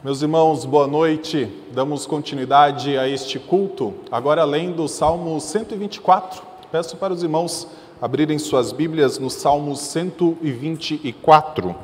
Meus 0.00 0.22
irmãos, 0.22 0.64
boa 0.64 0.86
noite. 0.86 1.52
Damos 1.72 2.06
continuidade 2.06 2.96
a 2.96 3.08
este 3.08 3.36
culto, 3.36 3.92
agora 4.12 4.44
lendo 4.44 4.84
o 4.84 4.88
Salmo 4.88 5.40
124. 5.40 6.40
Peço 6.70 6.96
para 6.96 7.12
os 7.12 7.24
irmãos 7.24 7.66
abrirem 8.00 8.38
suas 8.38 8.70
Bíblias 8.70 9.18
no 9.18 9.28
Salmo 9.28 9.74
124. 9.74 11.74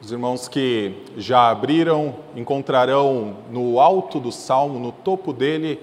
Os 0.00 0.12
irmãos 0.12 0.46
que 0.46 1.02
já 1.16 1.50
abriram 1.50 2.14
encontrarão 2.36 3.38
no 3.50 3.80
alto 3.80 4.20
do 4.20 4.30
salmo, 4.30 4.78
no 4.78 4.92
topo 4.92 5.32
dele, 5.32 5.80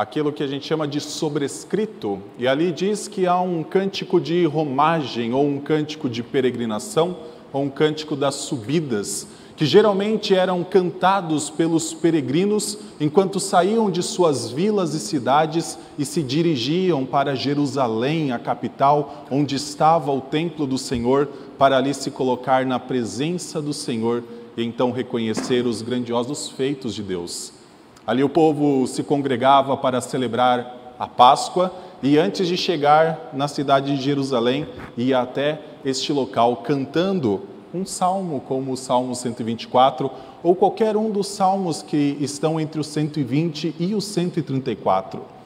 aquilo 0.00 0.32
que 0.32 0.42
a 0.42 0.46
gente 0.46 0.66
chama 0.66 0.88
de 0.88 0.98
sobrescrito, 0.98 2.22
e 2.38 2.48
ali 2.48 2.72
diz 2.72 3.06
que 3.06 3.26
há 3.26 3.38
um 3.38 3.62
cântico 3.62 4.18
de 4.18 4.46
romagem, 4.46 5.34
ou 5.34 5.46
um 5.46 5.60
cântico 5.60 6.08
de 6.08 6.22
peregrinação, 6.22 7.18
ou 7.52 7.64
um 7.64 7.68
cântico 7.68 8.16
das 8.16 8.36
subidas, 8.36 9.26
que 9.54 9.66
geralmente 9.66 10.34
eram 10.34 10.64
cantados 10.64 11.50
pelos 11.50 11.92
peregrinos 11.92 12.78
enquanto 12.98 13.38
saíam 13.38 13.90
de 13.90 14.02
suas 14.02 14.50
vilas 14.50 14.94
e 14.94 15.00
cidades 15.00 15.78
e 15.98 16.06
se 16.06 16.22
dirigiam 16.22 17.04
para 17.04 17.34
Jerusalém, 17.34 18.32
a 18.32 18.38
capital, 18.38 19.26
onde 19.30 19.54
estava 19.54 20.10
o 20.10 20.22
templo 20.22 20.66
do 20.66 20.78
Senhor, 20.78 21.28
para 21.58 21.76
ali 21.76 21.92
se 21.92 22.10
colocar 22.10 22.64
na 22.64 22.78
presença 22.78 23.60
do 23.60 23.74
Senhor 23.74 24.24
e 24.56 24.64
então 24.64 24.92
reconhecer 24.92 25.66
os 25.66 25.82
grandiosos 25.82 26.48
feitos 26.48 26.94
de 26.94 27.02
Deus. 27.02 27.59
Ali 28.06 28.24
o 28.24 28.28
povo 28.28 28.86
se 28.86 29.02
congregava 29.02 29.76
para 29.76 30.00
celebrar 30.00 30.94
a 30.98 31.06
Páscoa 31.06 31.72
e 32.02 32.18
antes 32.18 32.48
de 32.48 32.56
chegar 32.56 33.30
na 33.32 33.46
cidade 33.46 33.96
de 33.96 34.02
Jerusalém, 34.02 34.66
ia 34.96 35.20
até 35.20 35.60
este 35.84 36.12
local 36.12 36.56
cantando 36.56 37.42
um 37.72 37.86
salmo, 37.86 38.40
como 38.40 38.72
o 38.72 38.76
Salmo 38.76 39.14
124, 39.14 40.10
ou 40.42 40.54
qualquer 40.54 40.96
um 40.96 41.10
dos 41.10 41.28
salmos 41.28 41.82
que 41.82 42.16
estão 42.20 42.58
entre 42.58 42.80
o 42.80 42.84
120 42.84 43.76
e 43.78 43.94
o 43.94 44.00
134. 44.00 45.39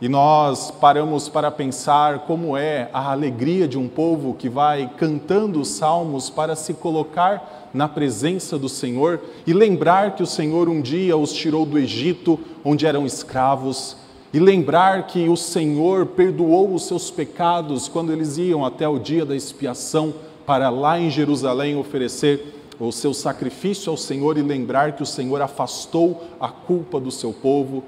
E 0.00 0.08
nós 0.08 0.70
paramos 0.70 1.28
para 1.28 1.50
pensar 1.50 2.20
como 2.20 2.56
é 2.56 2.88
a 2.92 3.10
alegria 3.10 3.66
de 3.66 3.76
um 3.76 3.88
povo 3.88 4.32
que 4.32 4.48
vai 4.48 4.88
cantando 4.96 5.60
os 5.60 5.70
salmos 5.70 6.30
para 6.30 6.54
se 6.54 6.72
colocar 6.72 7.68
na 7.74 7.88
presença 7.88 8.56
do 8.56 8.68
Senhor 8.68 9.20
e 9.44 9.52
lembrar 9.52 10.14
que 10.14 10.22
o 10.22 10.26
Senhor 10.26 10.68
um 10.68 10.80
dia 10.80 11.16
os 11.16 11.32
tirou 11.32 11.66
do 11.66 11.76
Egito, 11.76 12.38
onde 12.64 12.86
eram 12.86 13.04
escravos, 13.04 13.96
e 14.32 14.38
lembrar 14.38 15.08
que 15.08 15.28
o 15.28 15.36
Senhor 15.36 16.06
perdoou 16.06 16.72
os 16.72 16.86
seus 16.86 17.10
pecados 17.10 17.88
quando 17.88 18.12
eles 18.12 18.38
iam 18.38 18.64
até 18.64 18.86
o 18.88 19.00
dia 19.00 19.24
da 19.24 19.34
expiação 19.34 20.14
para 20.46 20.70
lá 20.70 21.00
em 21.00 21.10
Jerusalém 21.10 21.76
oferecer 21.76 22.54
o 22.78 22.92
seu 22.92 23.12
sacrifício 23.12 23.90
ao 23.90 23.96
Senhor 23.96 24.38
e 24.38 24.42
lembrar 24.42 24.92
que 24.92 25.02
o 25.02 25.06
Senhor 25.06 25.42
afastou 25.42 26.22
a 26.38 26.48
culpa 26.48 27.00
do 27.00 27.10
seu 27.10 27.32
povo 27.32 27.82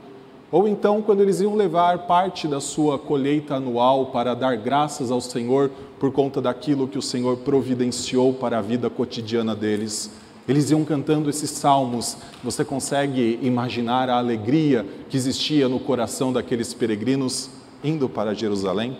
ou 0.53 0.67
então, 0.67 1.01
quando 1.01 1.20
eles 1.20 1.41
iam 1.41 1.55
levar 1.55 2.06
parte 2.06 2.48
da 2.48 2.61
sua 2.61 2.98
colheita 2.98 3.55
anual 3.55 4.06
para 4.06 4.34
dar 4.34 4.57
graças 4.57 5.11
ao 5.11 5.20
Senhor 5.20 5.70
por 5.98 6.11
conta 6.11 6.41
daquilo 6.41 6.89
que 6.89 6.98
o 6.98 7.03
Senhor 7.03 7.37
providenciou 7.39 8.34
para 8.34 8.59
a 8.59 8.62
vida 8.62 8.91
cotidiana 8.91 9.55
deles. 9.55 10.11
Eles 10.48 10.69
iam 10.73 10.84
cantando 10.84 11.31
esses 11.31 11.51
salmos. 11.51 12.17
Você 12.42 12.65
consegue 12.65 13.39
imaginar 13.41 14.11
a 14.11 14.19
alegria 14.19 14.84
que 15.09 15.17
existia 15.17 15.69
no 15.69 15.79
coração 15.79 16.33
daqueles 16.33 16.75
peregrinos 16.75 17.51
indo 17.85 18.09
para 18.09 18.35
Jerusalém? 18.35 18.98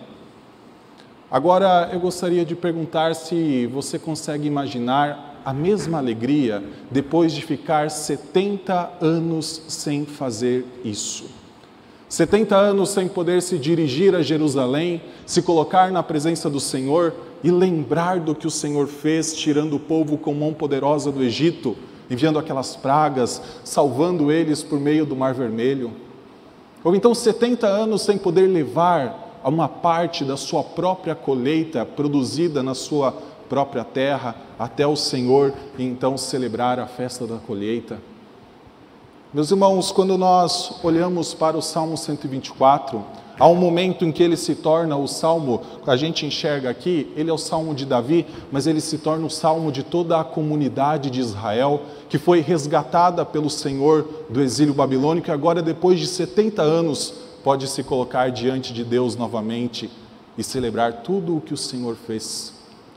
Agora, 1.29 1.89
eu 1.91 1.99
gostaria 1.99 2.45
de 2.45 2.55
perguntar 2.55 3.13
se 3.13 3.67
você 3.67 3.99
consegue 3.99 4.47
imaginar 4.47 5.41
a 5.43 5.53
mesma 5.53 5.97
alegria 5.97 6.63
depois 6.89 7.33
de 7.33 7.41
ficar 7.41 7.89
70 7.89 8.99
anos 9.01 9.63
sem 9.67 10.05
fazer 10.05 10.65
isso. 10.85 11.40
70 12.11 12.57
anos 12.57 12.89
sem 12.89 13.07
poder 13.07 13.41
se 13.41 13.57
dirigir 13.57 14.13
a 14.13 14.21
Jerusalém, 14.21 15.01
se 15.25 15.41
colocar 15.41 15.93
na 15.93 16.03
presença 16.03 16.49
do 16.49 16.59
Senhor 16.59 17.13
e 17.41 17.49
lembrar 17.49 18.19
do 18.19 18.35
que 18.35 18.45
o 18.45 18.51
Senhor 18.51 18.85
fez, 18.85 19.33
tirando 19.33 19.77
o 19.77 19.79
povo 19.79 20.17
com 20.17 20.33
mão 20.33 20.53
poderosa 20.53 21.09
do 21.09 21.23
Egito, 21.23 21.73
enviando 22.09 22.37
aquelas 22.37 22.75
pragas, 22.75 23.41
salvando 23.63 24.29
eles 24.29 24.61
por 24.61 24.77
meio 24.77 25.05
do 25.05 25.15
Mar 25.15 25.33
Vermelho. 25.33 25.93
Ou 26.83 26.93
então 26.93 27.15
70 27.15 27.65
anos 27.65 28.01
sem 28.01 28.17
poder 28.17 28.47
levar 28.47 29.39
a 29.41 29.47
uma 29.47 29.69
parte 29.69 30.25
da 30.25 30.35
sua 30.35 30.65
própria 30.65 31.15
colheita 31.15 31.85
produzida 31.85 32.61
na 32.61 32.75
sua 32.75 33.13
própria 33.47 33.85
terra 33.85 34.35
até 34.59 34.85
o 34.85 34.97
Senhor 34.97 35.53
e 35.77 35.85
então 35.85 36.17
celebrar 36.17 36.77
a 36.77 36.87
festa 36.87 37.25
da 37.25 37.37
colheita. 37.37 38.10
Meus 39.33 39.49
irmãos, 39.49 39.93
quando 39.93 40.17
nós 40.17 40.73
olhamos 40.83 41.33
para 41.33 41.57
o 41.57 41.61
Salmo 41.61 41.95
124, 41.95 43.01
há 43.39 43.47
um 43.47 43.55
momento 43.55 44.03
em 44.03 44.11
que 44.11 44.21
ele 44.21 44.35
se 44.35 44.55
torna 44.55 44.97
o 44.97 45.07
salmo, 45.07 45.61
a 45.87 45.95
gente 45.95 46.25
enxerga 46.25 46.69
aqui, 46.69 47.09
ele 47.15 47.29
é 47.29 47.33
o 47.33 47.37
salmo 47.37 47.73
de 47.73 47.85
Davi, 47.85 48.27
mas 48.51 48.67
ele 48.67 48.81
se 48.81 48.97
torna 48.97 49.25
o 49.25 49.29
salmo 49.29 49.71
de 49.71 49.83
toda 49.83 50.19
a 50.19 50.23
comunidade 50.25 51.09
de 51.09 51.21
Israel, 51.21 51.83
que 52.09 52.17
foi 52.17 52.41
resgatada 52.41 53.23
pelo 53.23 53.49
Senhor 53.49 54.05
do 54.29 54.41
exílio 54.41 54.73
babilônico 54.73 55.29
e 55.29 55.31
agora, 55.31 55.61
depois 55.61 55.97
de 55.97 56.07
70 56.07 56.61
anos, 56.61 57.13
pode 57.41 57.69
se 57.69 57.83
colocar 57.83 58.31
diante 58.31 58.73
de 58.73 58.83
Deus 58.83 59.15
novamente 59.15 59.89
e 60.37 60.43
celebrar 60.43 61.03
tudo 61.03 61.37
o 61.37 61.41
que 61.41 61.53
o 61.53 61.57
Senhor 61.57 61.95
fez. 61.95 62.51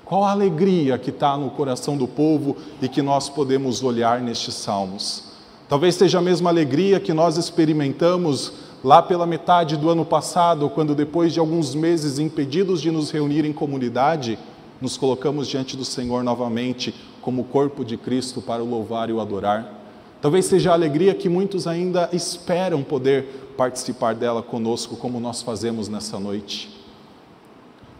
Qual 0.04 0.24
a 0.24 0.32
alegria 0.32 0.98
que 0.98 1.10
está 1.10 1.36
no 1.36 1.50
coração 1.50 1.96
do 1.96 2.08
povo 2.08 2.56
e 2.82 2.88
que 2.88 3.02
nós 3.02 3.28
podemos 3.28 3.84
olhar 3.84 4.20
nestes 4.20 4.54
salmos. 4.54 5.33
Talvez 5.68 5.94
seja 5.94 6.18
a 6.18 6.22
mesma 6.22 6.50
alegria 6.50 7.00
que 7.00 7.14
nós 7.14 7.38
experimentamos 7.38 8.52
lá 8.82 9.02
pela 9.02 9.26
metade 9.26 9.78
do 9.78 9.88
ano 9.88 10.04
passado, 10.04 10.68
quando 10.68 10.94
depois 10.94 11.32
de 11.32 11.40
alguns 11.40 11.74
meses 11.74 12.18
impedidos 12.18 12.82
de 12.82 12.90
nos 12.90 13.10
reunir 13.10 13.46
em 13.46 13.52
comunidade, 13.52 14.38
nos 14.78 14.98
colocamos 14.98 15.48
diante 15.48 15.74
do 15.74 15.84
Senhor 15.84 16.22
novamente 16.22 16.94
como 17.22 17.44
corpo 17.44 17.82
de 17.82 17.96
Cristo 17.96 18.42
para 18.42 18.62
o 18.62 18.68
louvar 18.68 19.08
e 19.08 19.12
o 19.14 19.20
adorar. 19.20 19.80
Talvez 20.20 20.44
seja 20.44 20.70
a 20.70 20.74
alegria 20.74 21.14
que 21.14 21.30
muitos 21.30 21.66
ainda 21.66 22.10
esperam 22.12 22.82
poder 22.82 23.52
participar 23.56 24.14
dela 24.14 24.42
conosco, 24.42 24.96
como 24.96 25.18
nós 25.18 25.40
fazemos 25.40 25.88
nessa 25.88 26.18
noite. 26.18 26.68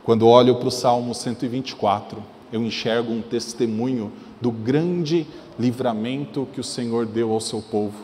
Quando 0.04 0.28
olho 0.28 0.56
para 0.56 0.68
o 0.68 0.70
Salmo 0.70 1.14
124, 1.14 2.22
eu 2.54 2.62
enxergo 2.62 3.12
um 3.12 3.20
testemunho 3.20 4.12
do 4.40 4.52
grande 4.52 5.26
livramento 5.58 6.46
que 6.52 6.60
o 6.60 6.64
Senhor 6.64 7.04
deu 7.04 7.32
ao 7.32 7.40
seu 7.40 7.60
povo. 7.60 7.96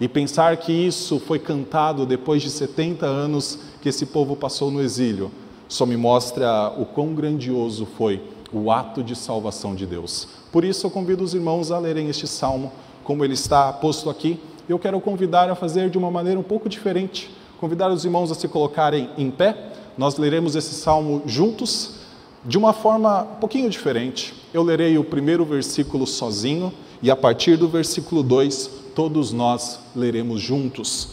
E 0.00 0.06
pensar 0.06 0.56
que 0.56 0.72
isso 0.72 1.18
foi 1.18 1.40
cantado 1.40 2.06
depois 2.06 2.40
de 2.40 2.48
70 2.48 3.04
anos 3.04 3.58
que 3.82 3.88
esse 3.88 4.06
povo 4.06 4.36
passou 4.36 4.70
no 4.70 4.80
exílio, 4.80 5.32
só 5.68 5.84
me 5.84 5.96
mostra 5.96 6.72
o 6.78 6.86
quão 6.86 7.12
grandioso 7.12 7.84
foi 7.84 8.22
o 8.52 8.70
ato 8.70 9.02
de 9.02 9.16
salvação 9.16 9.74
de 9.74 9.84
Deus. 9.84 10.28
Por 10.52 10.64
isso 10.64 10.86
eu 10.86 10.90
convido 10.92 11.24
os 11.24 11.34
irmãos 11.34 11.72
a 11.72 11.78
lerem 11.80 12.08
este 12.08 12.28
salmo, 12.28 12.70
como 13.02 13.24
ele 13.24 13.34
está 13.34 13.72
posto 13.72 14.08
aqui. 14.08 14.38
Eu 14.68 14.78
quero 14.78 15.00
convidar 15.00 15.50
a 15.50 15.56
fazer 15.56 15.90
de 15.90 15.98
uma 15.98 16.08
maneira 16.10 16.38
um 16.38 16.44
pouco 16.44 16.68
diferente, 16.68 17.34
convidar 17.58 17.90
os 17.90 18.04
irmãos 18.04 18.30
a 18.30 18.36
se 18.36 18.46
colocarem 18.46 19.10
em 19.18 19.28
pé. 19.28 19.72
Nós 19.98 20.16
leremos 20.16 20.54
esse 20.54 20.76
salmo 20.76 21.20
juntos, 21.26 21.97
de 22.44 22.56
uma 22.56 22.72
forma 22.72 23.22
um 23.22 23.40
pouquinho 23.40 23.68
diferente. 23.68 24.34
Eu 24.52 24.62
lerei 24.62 24.96
o 24.98 25.04
primeiro 25.04 25.44
versículo 25.44 26.06
sozinho 26.06 26.72
e 27.02 27.10
a 27.10 27.16
partir 27.16 27.56
do 27.56 27.68
versículo 27.68 28.22
2, 28.22 28.70
todos 28.94 29.32
nós 29.32 29.80
leremos 29.94 30.40
juntos. 30.40 31.10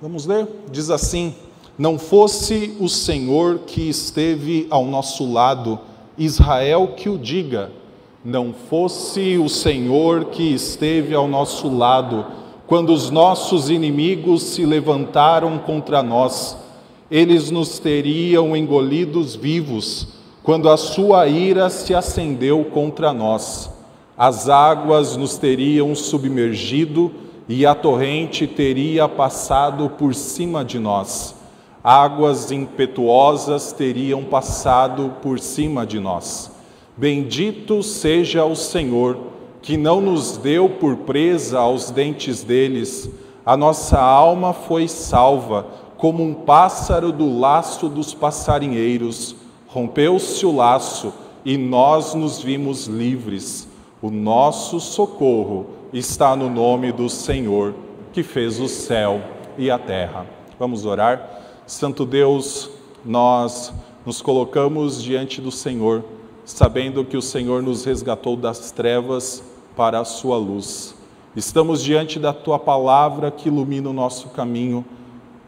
Vamos 0.00 0.26
ler? 0.26 0.46
Diz 0.70 0.90
assim: 0.90 1.34
Não 1.76 1.98
fosse 1.98 2.76
o 2.78 2.88
Senhor 2.88 3.60
que 3.66 3.88
esteve 3.88 4.66
ao 4.70 4.84
nosso 4.84 5.30
lado, 5.30 5.78
Israel 6.16 6.94
que 6.96 7.08
o 7.08 7.18
diga. 7.18 7.72
Não 8.24 8.52
fosse 8.52 9.38
o 9.38 9.48
Senhor 9.48 10.26
que 10.26 10.52
esteve 10.52 11.14
ao 11.14 11.26
nosso 11.26 11.68
lado, 11.68 12.26
quando 12.68 12.92
os 12.92 13.10
nossos 13.10 13.70
inimigos 13.70 14.42
se 14.42 14.66
levantaram 14.66 15.56
contra 15.56 16.02
nós, 16.02 16.54
eles 17.10 17.50
nos 17.50 17.78
teriam 17.78 18.54
engolidos 18.54 19.34
vivos, 19.34 20.08
quando 20.48 20.70
a 20.70 20.78
sua 20.78 21.26
ira 21.26 21.68
se 21.68 21.94
acendeu 21.94 22.64
contra 22.64 23.12
nós 23.12 23.68
as 24.16 24.48
águas 24.48 25.14
nos 25.14 25.36
teriam 25.36 25.94
submergido 25.94 27.12
e 27.46 27.66
a 27.66 27.74
torrente 27.74 28.46
teria 28.46 29.06
passado 29.06 29.90
por 29.90 30.14
cima 30.14 30.64
de 30.64 30.78
nós. 30.78 31.34
Águas 31.84 32.50
impetuosas 32.50 33.72
teriam 33.72 34.24
passado 34.24 35.16
por 35.22 35.38
cima 35.38 35.84
de 35.84 36.00
nós. 36.00 36.50
Bendito 36.96 37.82
seja 37.82 38.46
o 38.46 38.56
Senhor, 38.56 39.18
que 39.60 39.76
não 39.76 40.00
nos 40.00 40.38
deu 40.38 40.70
por 40.70 40.96
presa 40.96 41.58
aos 41.58 41.90
dentes 41.90 42.42
deles. 42.42 43.10
A 43.44 43.54
nossa 43.54 44.00
alma 44.00 44.54
foi 44.54 44.88
salva, 44.88 45.66
como 45.98 46.24
um 46.24 46.32
pássaro 46.32 47.12
do 47.12 47.38
laço 47.38 47.86
dos 47.90 48.14
passarinheiros. 48.14 49.36
Rompeu-se 49.68 50.46
o 50.46 50.56
laço 50.56 51.12
e 51.44 51.58
nós 51.58 52.14
nos 52.14 52.40
vimos 52.40 52.86
livres. 52.86 53.68
O 54.00 54.10
nosso 54.10 54.80
socorro 54.80 55.66
está 55.92 56.34
no 56.34 56.48
nome 56.48 56.90
do 56.90 57.08
Senhor, 57.10 57.74
que 58.10 58.22
fez 58.22 58.58
o 58.60 58.66
céu 58.66 59.20
e 59.58 59.70
a 59.70 59.78
terra. 59.78 60.26
Vamos 60.58 60.86
orar. 60.86 61.42
Santo 61.66 62.06
Deus, 62.06 62.70
nós 63.04 63.72
nos 64.06 64.22
colocamos 64.22 65.02
diante 65.02 65.38
do 65.38 65.50
Senhor, 65.50 66.02
sabendo 66.46 67.04
que 67.04 67.16
o 67.16 67.22
Senhor 67.22 67.62
nos 67.62 67.84
resgatou 67.84 68.36
das 68.36 68.70
trevas 68.70 69.42
para 69.76 70.00
a 70.00 70.04
sua 70.04 70.38
luz. 70.38 70.94
Estamos 71.36 71.84
diante 71.84 72.18
da 72.18 72.32
tua 72.32 72.58
palavra 72.58 73.30
que 73.30 73.48
ilumina 73.48 73.90
o 73.90 73.92
nosso 73.92 74.30
caminho. 74.30 74.82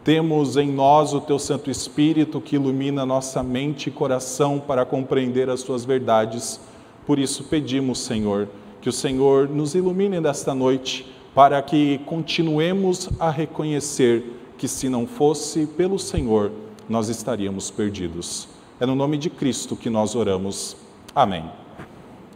Temos 0.02 0.56
em 0.56 0.72
nós 0.72 1.12
o 1.12 1.20
teu 1.20 1.38
Santo 1.38 1.70
Espírito 1.70 2.40
que 2.40 2.56
ilumina 2.56 3.04
nossa 3.04 3.42
mente 3.42 3.88
e 3.88 3.92
coração 3.92 4.58
para 4.58 4.86
compreender 4.86 5.50
as 5.50 5.60
suas 5.60 5.84
verdades. 5.84 6.58
Por 7.06 7.18
isso 7.18 7.44
pedimos, 7.44 7.98
Senhor, 7.98 8.48
que 8.80 8.88
o 8.88 8.92
Senhor 8.92 9.46
nos 9.46 9.74
ilumine 9.74 10.18
nesta 10.18 10.54
noite, 10.54 11.06
para 11.34 11.60
que 11.60 11.98
continuemos 12.06 13.10
a 13.20 13.30
reconhecer 13.30 14.24
que 14.56 14.66
se 14.66 14.88
não 14.88 15.06
fosse 15.06 15.66
pelo 15.66 15.98
Senhor, 15.98 16.50
nós 16.88 17.08
estaríamos 17.08 17.70
perdidos. 17.70 18.48
É 18.80 18.86
no 18.86 18.94
nome 18.94 19.18
de 19.18 19.28
Cristo 19.28 19.76
que 19.76 19.90
nós 19.90 20.14
oramos. 20.14 20.76
Amém. 21.14 21.44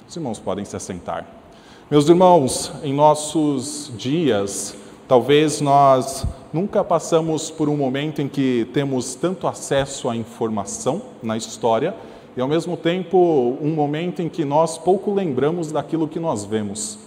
Os 0.06 0.14
irmãos 0.14 0.38
podem 0.38 0.66
se 0.66 0.76
assentar. 0.76 1.26
Meus 1.90 2.08
irmãos, 2.08 2.72
em 2.82 2.92
nossos 2.92 3.90
dias, 3.96 4.76
talvez 5.06 5.60
nós 5.60 6.26
nunca 6.52 6.82
passamos 6.84 7.50
por 7.50 7.68
um 7.68 7.76
momento 7.76 8.22
em 8.22 8.28
que 8.28 8.68
temos 8.72 9.14
tanto 9.14 9.46
acesso 9.46 10.08
à 10.08 10.16
informação 10.16 11.02
na 11.22 11.36
história 11.36 11.94
e, 12.36 12.40
ao 12.40 12.48
mesmo 12.48 12.76
tempo, 12.76 13.56
um 13.60 13.70
momento 13.74 14.22
em 14.22 14.28
que 14.28 14.44
nós 14.44 14.78
pouco 14.78 15.12
lembramos 15.12 15.70
daquilo 15.70 16.08
que 16.08 16.18
nós 16.18 16.44
vemos. 16.44 16.98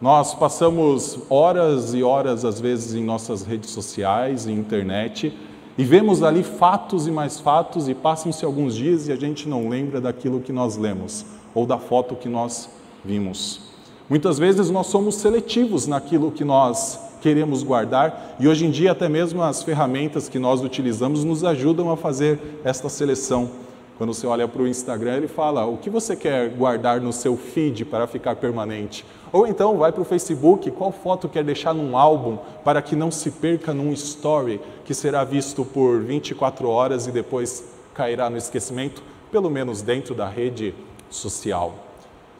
Nós 0.00 0.34
passamos 0.34 1.18
horas 1.30 1.94
e 1.94 2.02
horas, 2.02 2.44
às 2.44 2.60
vezes, 2.60 2.94
em 2.94 3.02
nossas 3.02 3.42
redes 3.42 3.70
sociais, 3.70 4.46
em 4.46 4.52
internet, 4.52 5.32
e 5.76 5.84
vemos 5.84 6.22
ali 6.22 6.42
fatos 6.42 7.06
e 7.06 7.10
mais 7.10 7.40
fatos, 7.40 7.88
e 7.88 7.94
passam-se 7.94 8.44
alguns 8.44 8.76
dias 8.76 9.08
e 9.08 9.12
a 9.12 9.16
gente 9.16 9.48
não 9.48 9.68
lembra 9.68 10.00
daquilo 10.00 10.40
que 10.40 10.52
nós 10.52 10.76
lemos 10.76 11.24
ou 11.54 11.64
da 11.66 11.78
foto 11.78 12.14
que 12.14 12.28
nós 12.28 12.68
vimos. 13.04 13.60
Muitas 14.08 14.38
vezes 14.38 14.70
nós 14.70 14.88
somos 14.88 15.14
seletivos 15.14 15.86
naquilo 15.86 16.30
que 16.30 16.44
nós 16.44 17.00
queremos 17.24 17.62
guardar 17.62 18.36
e 18.38 18.46
hoje 18.46 18.66
em 18.66 18.70
dia 18.70 18.92
até 18.92 19.08
mesmo 19.08 19.42
as 19.42 19.62
ferramentas 19.62 20.28
que 20.28 20.38
nós 20.38 20.60
utilizamos 20.60 21.24
nos 21.24 21.42
ajudam 21.42 21.90
a 21.90 21.96
fazer 21.96 22.38
esta 22.62 22.90
seleção. 22.90 23.48
Quando 23.96 24.12
você 24.12 24.26
olha 24.26 24.46
para 24.46 24.60
o 24.60 24.68
Instagram, 24.68 25.16
ele 25.16 25.28
fala 25.28 25.64
o 25.64 25.78
que 25.78 25.88
você 25.88 26.14
quer 26.14 26.50
guardar 26.50 27.00
no 27.00 27.14
seu 27.14 27.34
feed 27.34 27.86
para 27.86 28.06
ficar 28.06 28.36
permanente. 28.36 29.06
Ou 29.32 29.46
então 29.46 29.78
vai 29.78 29.90
para 29.90 30.02
o 30.02 30.04
Facebook, 30.04 30.70
qual 30.72 30.92
foto 30.92 31.26
quer 31.26 31.42
deixar 31.42 31.72
num 31.72 31.96
álbum 31.96 32.36
para 32.62 32.82
que 32.82 32.94
não 32.94 33.10
se 33.10 33.30
perca 33.30 33.72
num 33.72 33.90
story 33.94 34.60
que 34.84 34.92
será 34.92 35.24
visto 35.24 35.64
por 35.64 36.02
24 36.02 36.68
horas 36.68 37.06
e 37.06 37.10
depois 37.10 37.64
cairá 37.94 38.28
no 38.28 38.36
esquecimento, 38.36 39.02
pelo 39.32 39.48
menos 39.48 39.80
dentro 39.80 40.14
da 40.14 40.28
rede 40.28 40.74
social. 41.08 41.83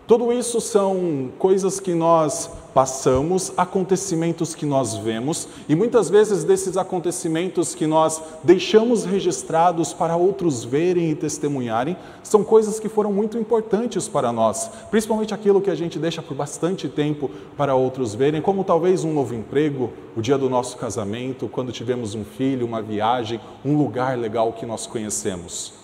Tudo 0.06 0.30
isso 0.30 0.60
são 0.60 1.30
coisas 1.38 1.80
que 1.80 1.94
nós 1.94 2.50
passamos, 2.74 3.54
acontecimentos 3.56 4.54
que 4.54 4.66
nós 4.66 4.96
vemos, 4.96 5.48
e 5.66 5.74
muitas 5.74 6.10
vezes 6.10 6.44
desses 6.44 6.76
acontecimentos 6.76 7.74
que 7.74 7.86
nós 7.86 8.20
deixamos 8.42 9.06
registrados 9.06 9.94
para 9.94 10.14
outros 10.14 10.62
verem 10.62 11.08
e 11.08 11.14
testemunharem, 11.14 11.96
são 12.22 12.44
coisas 12.44 12.78
que 12.78 12.88
foram 12.88 13.10
muito 13.10 13.38
importantes 13.38 14.06
para 14.06 14.30
nós, 14.30 14.70
principalmente 14.90 15.32
aquilo 15.32 15.62
que 15.62 15.70
a 15.70 15.74
gente 15.74 15.98
deixa 15.98 16.20
por 16.20 16.34
bastante 16.34 16.86
tempo 16.86 17.30
para 17.56 17.74
outros 17.74 18.14
verem, 18.14 18.42
como 18.42 18.62
talvez 18.62 19.04
um 19.04 19.12
novo 19.14 19.34
emprego, 19.34 19.90
o 20.14 20.20
dia 20.20 20.36
do 20.36 20.50
nosso 20.50 20.76
casamento, 20.76 21.48
quando 21.48 21.72
tivemos 21.72 22.14
um 22.14 22.24
filho, 22.24 22.66
uma 22.66 22.82
viagem, 22.82 23.40
um 23.64 23.78
lugar 23.78 24.18
legal 24.18 24.52
que 24.52 24.66
nós 24.66 24.86
conhecemos. 24.86 25.83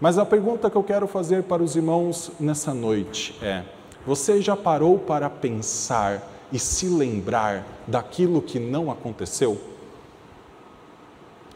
Mas 0.00 0.16
a 0.16 0.24
pergunta 0.24 0.70
que 0.70 0.76
eu 0.76 0.82
quero 0.82 1.06
fazer 1.06 1.42
para 1.42 1.62
os 1.62 1.76
irmãos 1.76 2.32
nessa 2.40 2.72
noite 2.72 3.36
é: 3.42 3.64
você 4.06 4.40
já 4.40 4.56
parou 4.56 4.98
para 4.98 5.28
pensar 5.28 6.26
e 6.50 6.58
se 6.58 6.86
lembrar 6.86 7.66
daquilo 7.86 8.40
que 8.40 8.58
não 8.58 8.90
aconteceu? 8.90 9.60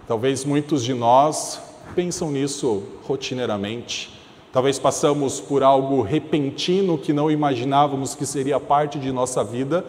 Talvez 0.06 0.44
muitos 0.44 0.84
de 0.84 0.92
nós 0.92 1.58
pensam 1.94 2.30
nisso 2.30 2.82
rotineiramente. 3.04 4.20
Talvez 4.52 4.78
passamos 4.78 5.40
por 5.40 5.62
algo 5.62 6.02
repentino 6.02 6.98
que 6.98 7.12
não 7.12 7.30
imaginávamos 7.30 8.14
que 8.14 8.26
seria 8.26 8.60
parte 8.60 8.98
de 8.98 9.10
nossa 9.10 9.42
vida 9.42 9.84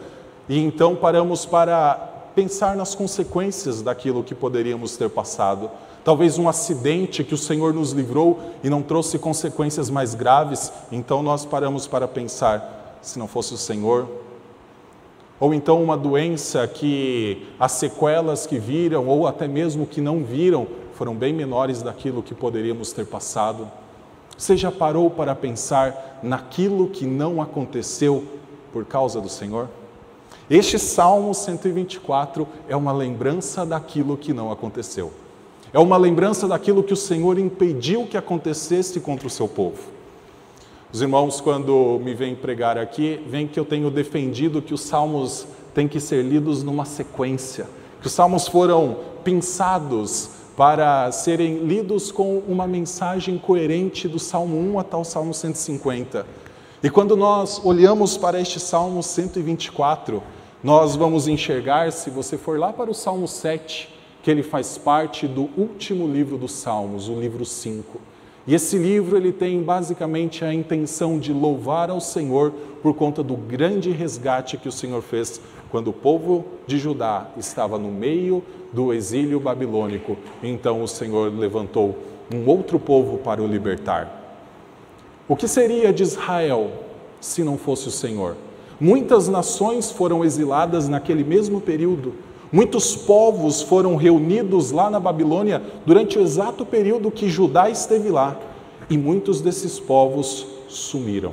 e 0.48 0.58
então 0.58 0.96
paramos 0.96 1.44
para 1.44 2.15
pensar 2.36 2.76
nas 2.76 2.94
consequências 2.94 3.82
daquilo 3.82 4.22
que 4.22 4.34
poderíamos 4.34 4.96
ter 4.96 5.10
passado 5.10 5.68
talvez 6.06 6.38
um 6.38 6.48
acidente 6.48 7.24
que 7.24 7.34
o 7.34 7.36
Senhor 7.36 7.74
nos 7.74 7.90
livrou 7.90 8.38
e 8.62 8.70
não 8.70 8.80
trouxe 8.80 9.18
consequências 9.18 9.90
mais 9.90 10.14
graves, 10.14 10.72
então 10.92 11.20
nós 11.20 11.44
paramos 11.44 11.88
para 11.88 12.06
pensar: 12.06 12.96
se 13.02 13.18
não 13.18 13.26
fosse 13.26 13.52
o 13.52 13.56
Senhor. 13.56 14.06
Ou 15.40 15.52
então 15.52 15.82
uma 15.82 15.96
doença 15.96 16.66
que 16.68 17.48
as 17.58 17.72
sequelas 17.72 18.46
que 18.46 18.56
viram, 18.56 19.08
ou 19.08 19.26
até 19.26 19.48
mesmo 19.48 19.84
que 19.84 20.00
não 20.00 20.22
viram, 20.22 20.68
foram 20.94 21.12
bem 21.12 21.32
menores 21.32 21.82
daquilo 21.82 22.22
que 22.22 22.36
poderíamos 22.36 22.92
ter 22.92 23.04
passado. 23.04 23.68
Você 24.38 24.56
já 24.56 24.70
parou 24.70 25.10
para 25.10 25.34
pensar 25.34 26.20
naquilo 26.22 26.88
que 26.88 27.04
não 27.04 27.42
aconteceu 27.42 28.24
por 28.72 28.84
causa 28.84 29.20
do 29.20 29.28
Senhor? 29.28 29.68
Este 30.48 30.78
Salmo 30.78 31.34
124 31.34 32.46
é 32.68 32.76
uma 32.76 32.92
lembrança 32.92 33.66
daquilo 33.66 34.16
que 34.16 34.32
não 34.32 34.52
aconteceu. 34.52 35.12
É 35.72 35.78
uma 35.80 35.96
lembrança 35.96 36.46
daquilo 36.46 36.84
que 36.84 36.92
o 36.92 36.96
Senhor 36.96 37.36
impediu 37.36 38.06
que 38.06 38.16
acontecesse 38.16 39.00
contra 39.00 39.26
o 39.26 39.30
seu 39.30 39.48
povo. 39.48 39.80
Os 40.92 41.02
irmãos, 41.02 41.40
quando 41.40 42.00
me 42.00 42.14
vêm 42.14 42.36
pregar 42.36 42.78
aqui, 42.78 43.20
veem 43.26 43.48
que 43.48 43.58
eu 43.58 43.64
tenho 43.64 43.90
defendido 43.90 44.62
que 44.62 44.72
os 44.72 44.82
salmos 44.82 45.48
têm 45.74 45.88
que 45.88 45.98
ser 45.98 46.22
lidos 46.22 46.62
numa 46.62 46.84
sequência, 46.84 47.66
que 48.00 48.06
os 48.06 48.12
salmos 48.12 48.46
foram 48.46 48.98
pensados 49.24 50.30
para 50.56 51.10
serem 51.10 51.58
lidos 51.66 52.12
com 52.12 52.38
uma 52.46 52.68
mensagem 52.68 53.36
coerente 53.36 54.06
do 54.06 54.20
Salmo 54.20 54.56
1 54.74 54.78
até 54.78 54.96
o 54.96 55.02
Salmo 55.02 55.34
150. 55.34 56.24
E 56.82 56.88
quando 56.88 57.16
nós 57.16 57.60
olhamos 57.64 58.16
para 58.16 58.40
este 58.40 58.60
Salmo 58.60 59.02
124, 59.02 60.22
nós 60.66 60.96
vamos 60.96 61.28
enxergar, 61.28 61.92
se 61.92 62.10
você 62.10 62.36
for 62.36 62.58
lá 62.58 62.72
para 62.72 62.90
o 62.90 62.94
Salmo 62.94 63.28
7, 63.28 63.88
que 64.20 64.28
ele 64.28 64.42
faz 64.42 64.76
parte 64.76 65.28
do 65.28 65.48
último 65.56 66.08
livro 66.08 66.36
dos 66.36 66.50
Salmos, 66.50 67.08
o 67.08 67.14
livro 67.14 67.44
5. 67.44 68.00
E 68.48 68.52
esse 68.52 68.76
livro 68.76 69.16
ele 69.16 69.30
tem 69.30 69.62
basicamente 69.62 70.44
a 70.44 70.52
intenção 70.52 71.20
de 71.20 71.32
louvar 71.32 71.88
ao 71.88 72.00
Senhor 72.00 72.52
por 72.82 72.94
conta 72.94 73.22
do 73.22 73.36
grande 73.36 73.92
resgate 73.92 74.56
que 74.56 74.68
o 74.68 74.72
Senhor 74.72 75.02
fez 75.02 75.40
quando 75.70 75.90
o 75.90 75.92
povo 75.92 76.44
de 76.66 76.78
Judá 76.78 77.28
estava 77.36 77.78
no 77.78 77.92
meio 77.92 78.42
do 78.72 78.92
exílio 78.92 79.38
babilônico. 79.38 80.16
Então 80.42 80.82
o 80.82 80.88
Senhor 80.88 81.32
levantou 81.32 81.96
um 82.34 82.44
outro 82.44 82.80
povo 82.80 83.18
para 83.18 83.40
o 83.40 83.46
libertar. 83.46 84.42
O 85.28 85.36
que 85.36 85.46
seria 85.46 85.92
de 85.92 86.02
Israel 86.02 86.72
se 87.20 87.44
não 87.44 87.56
fosse 87.56 87.86
o 87.86 87.92
Senhor? 87.92 88.36
Muitas 88.80 89.28
nações 89.28 89.90
foram 89.90 90.24
exiladas 90.24 90.88
naquele 90.88 91.24
mesmo 91.24 91.60
período 91.60 92.12
Muitos 92.52 92.94
povos 92.94 93.60
foram 93.60 93.96
reunidos 93.96 94.70
lá 94.70 94.88
na 94.88 95.00
Babilônia 95.00 95.60
durante 95.84 96.16
o 96.16 96.22
exato 96.22 96.64
período 96.64 97.10
que 97.10 97.28
Judá 97.28 97.68
esteve 97.68 98.08
lá, 98.08 98.38
e 98.88 98.96
muitos 98.96 99.40
desses 99.40 99.80
povos 99.80 100.46
sumiram. 100.68 101.32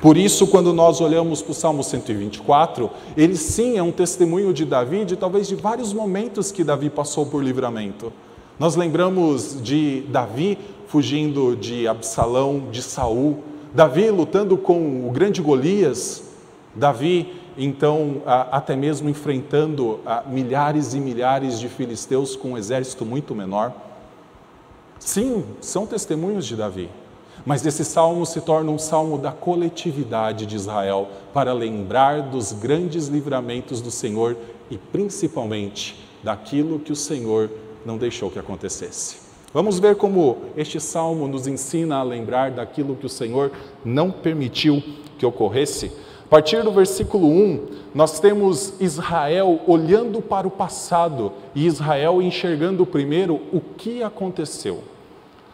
Por 0.00 0.16
isso, 0.16 0.46
quando 0.46 0.72
nós 0.72 1.00
olhamos 1.02 1.42
para 1.42 1.52
o 1.52 1.54
Salmo 1.54 1.84
124, 1.84 2.90
ele 3.16 3.36
sim 3.36 3.76
é 3.76 3.82
um 3.82 3.92
testemunho 3.92 4.54
de 4.54 4.64
Davi, 4.64 5.04
de 5.04 5.16
talvez 5.16 5.46
de 5.46 5.54
vários 5.54 5.92
momentos 5.92 6.50
que 6.50 6.64
Davi 6.64 6.88
passou 6.88 7.26
por 7.26 7.44
livramento. 7.44 8.12
Nós 8.58 8.74
lembramos 8.74 9.62
de 9.62 10.02
Davi 10.08 10.58
fugindo 10.86 11.54
de 11.56 11.86
Absalão, 11.86 12.64
de 12.70 12.82
Saul, 12.82 13.38
Davi 13.74 14.08
lutando 14.08 14.56
com 14.56 15.06
o 15.06 15.10
grande 15.10 15.42
Golias, 15.42 16.33
Davi 16.74 17.40
então 17.56 18.22
até 18.26 18.74
mesmo 18.74 19.08
enfrentando 19.08 20.00
milhares 20.26 20.94
e 20.94 21.00
milhares 21.00 21.60
de 21.60 21.68
filisteus 21.68 22.34
com 22.34 22.52
um 22.52 22.58
exército 22.58 23.04
muito 23.04 23.34
menor. 23.34 23.72
Sim, 24.98 25.44
são 25.60 25.86
testemunhos 25.86 26.46
de 26.46 26.56
Davi, 26.56 26.88
mas 27.44 27.64
esse 27.64 27.84
salmo 27.84 28.24
se 28.24 28.40
torna 28.40 28.70
um 28.70 28.78
salmo 28.78 29.18
da 29.18 29.30
coletividade 29.30 30.46
de 30.46 30.56
Israel 30.56 31.08
para 31.32 31.52
lembrar 31.52 32.22
dos 32.22 32.52
grandes 32.52 33.08
livramentos 33.08 33.80
do 33.80 33.90
Senhor 33.90 34.36
e 34.70 34.78
principalmente 34.78 36.02
daquilo 36.22 36.78
que 36.78 36.90
o 36.90 36.96
Senhor 36.96 37.50
não 37.84 37.98
deixou 37.98 38.30
que 38.30 38.38
acontecesse. 38.38 39.22
Vamos 39.52 39.78
ver 39.78 39.94
como 39.94 40.38
este 40.56 40.80
salmo 40.80 41.28
nos 41.28 41.46
ensina 41.46 41.96
a 41.96 42.02
lembrar 42.02 42.50
daquilo 42.50 42.96
que 42.96 43.06
o 43.06 43.10
Senhor 43.10 43.52
não 43.84 44.10
permitiu 44.10 44.82
que 45.16 45.24
ocorresse. 45.24 45.92
A 46.24 46.28
partir 46.28 46.62
do 46.62 46.72
versículo 46.72 47.28
1, 47.28 47.66
nós 47.94 48.18
temos 48.18 48.74
Israel 48.80 49.60
olhando 49.66 50.20
para 50.22 50.48
o 50.48 50.50
passado 50.50 51.32
e 51.54 51.66
Israel 51.66 52.20
enxergando 52.20 52.84
primeiro 52.86 53.40
o 53.52 53.60
que 53.60 54.02
aconteceu. 54.02 54.82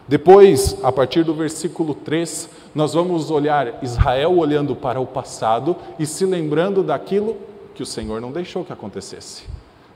Depois, 0.07 0.77
a 0.83 0.91
partir 0.91 1.23
do 1.23 1.33
versículo 1.33 1.93
3, 1.93 2.49
nós 2.73 2.93
vamos 2.93 3.29
olhar 3.29 3.83
Israel 3.83 4.37
olhando 4.37 4.75
para 4.75 4.99
o 4.99 5.05
passado 5.05 5.75
e 5.99 6.05
se 6.05 6.25
lembrando 6.25 6.81
daquilo 6.81 7.37
que 7.75 7.83
o 7.83 7.85
Senhor 7.85 8.19
não 8.19 8.31
deixou 8.31 8.65
que 8.65 8.73
acontecesse. 8.73 9.43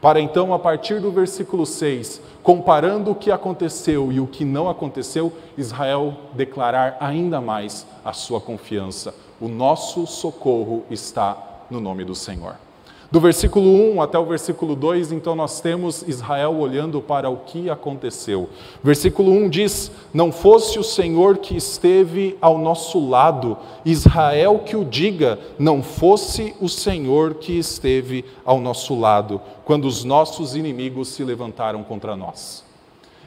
Para 0.02 0.20
então, 0.20 0.54
a 0.54 0.60
partir 0.60 1.00
do 1.00 1.10
versículo 1.10 1.66
6, 1.66 2.22
comparando 2.44 3.12
o 3.12 3.16
que 3.16 3.32
aconteceu 3.32 4.12
e 4.12 4.20
o 4.20 4.28
que 4.28 4.46
não 4.46 4.70
aconteceu, 4.70 5.34
Israel 5.58 6.14
declarar 6.34 6.98
ainda 7.00 7.42
mais 7.42 7.88
a 8.04 8.14
sua 8.14 8.40
confiança. 8.40 9.16
O 9.46 9.48
nosso 9.48 10.08
socorro 10.08 10.86
está 10.90 11.38
no 11.70 11.80
nome 11.80 12.04
do 12.04 12.16
Senhor. 12.16 12.56
Do 13.12 13.20
versículo 13.20 13.70
1 13.94 14.02
até 14.02 14.18
o 14.18 14.26
versículo 14.26 14.76
2, 14.76 15.12
então 15.12 15.36
nós 15.36 15.62
temos 15.62 16.02
Israel 16.08 16.58
olhando 16.58 17.00
para 17.00 17.30
o 17.30 17.38
que 17.38 17.70
aconteceu. 17.70 18.50
Versículo 18.84 19.32
1 19.32 19.50
diz: 19.50 19.92
Não 20.12 20.32
fosse 20.32 20.80
o 20.80 20.84
Senhor 20.84 21.38
que 21.38 21.56
esteve 21.56 22.36
ao 22.42 22.58
nosso 22.58 23.08
lado, 23.08 23.56
Israel 23.86 24.64
que 24.66 24.76
o 24.76 24.84
diga, 24.84 25.38
não 25.60 25.84
fosse 25.84 26.56
o 26.60 26.68
Senhor 26.68 27.36
que 27.36 27.56
esteve 27.56 28.26
ao 28.44 28.60
nosso 28.60 29.00
lado, 29.00 29.40
quando 29.64 29.86
os 29.86 30.04
nossos 30.04 30.56
inimigos 30.56 31.10
se 31.10 31.24
levantaram 31.24 31.84
contra 31.84 32.16
nós. 32.16 32.65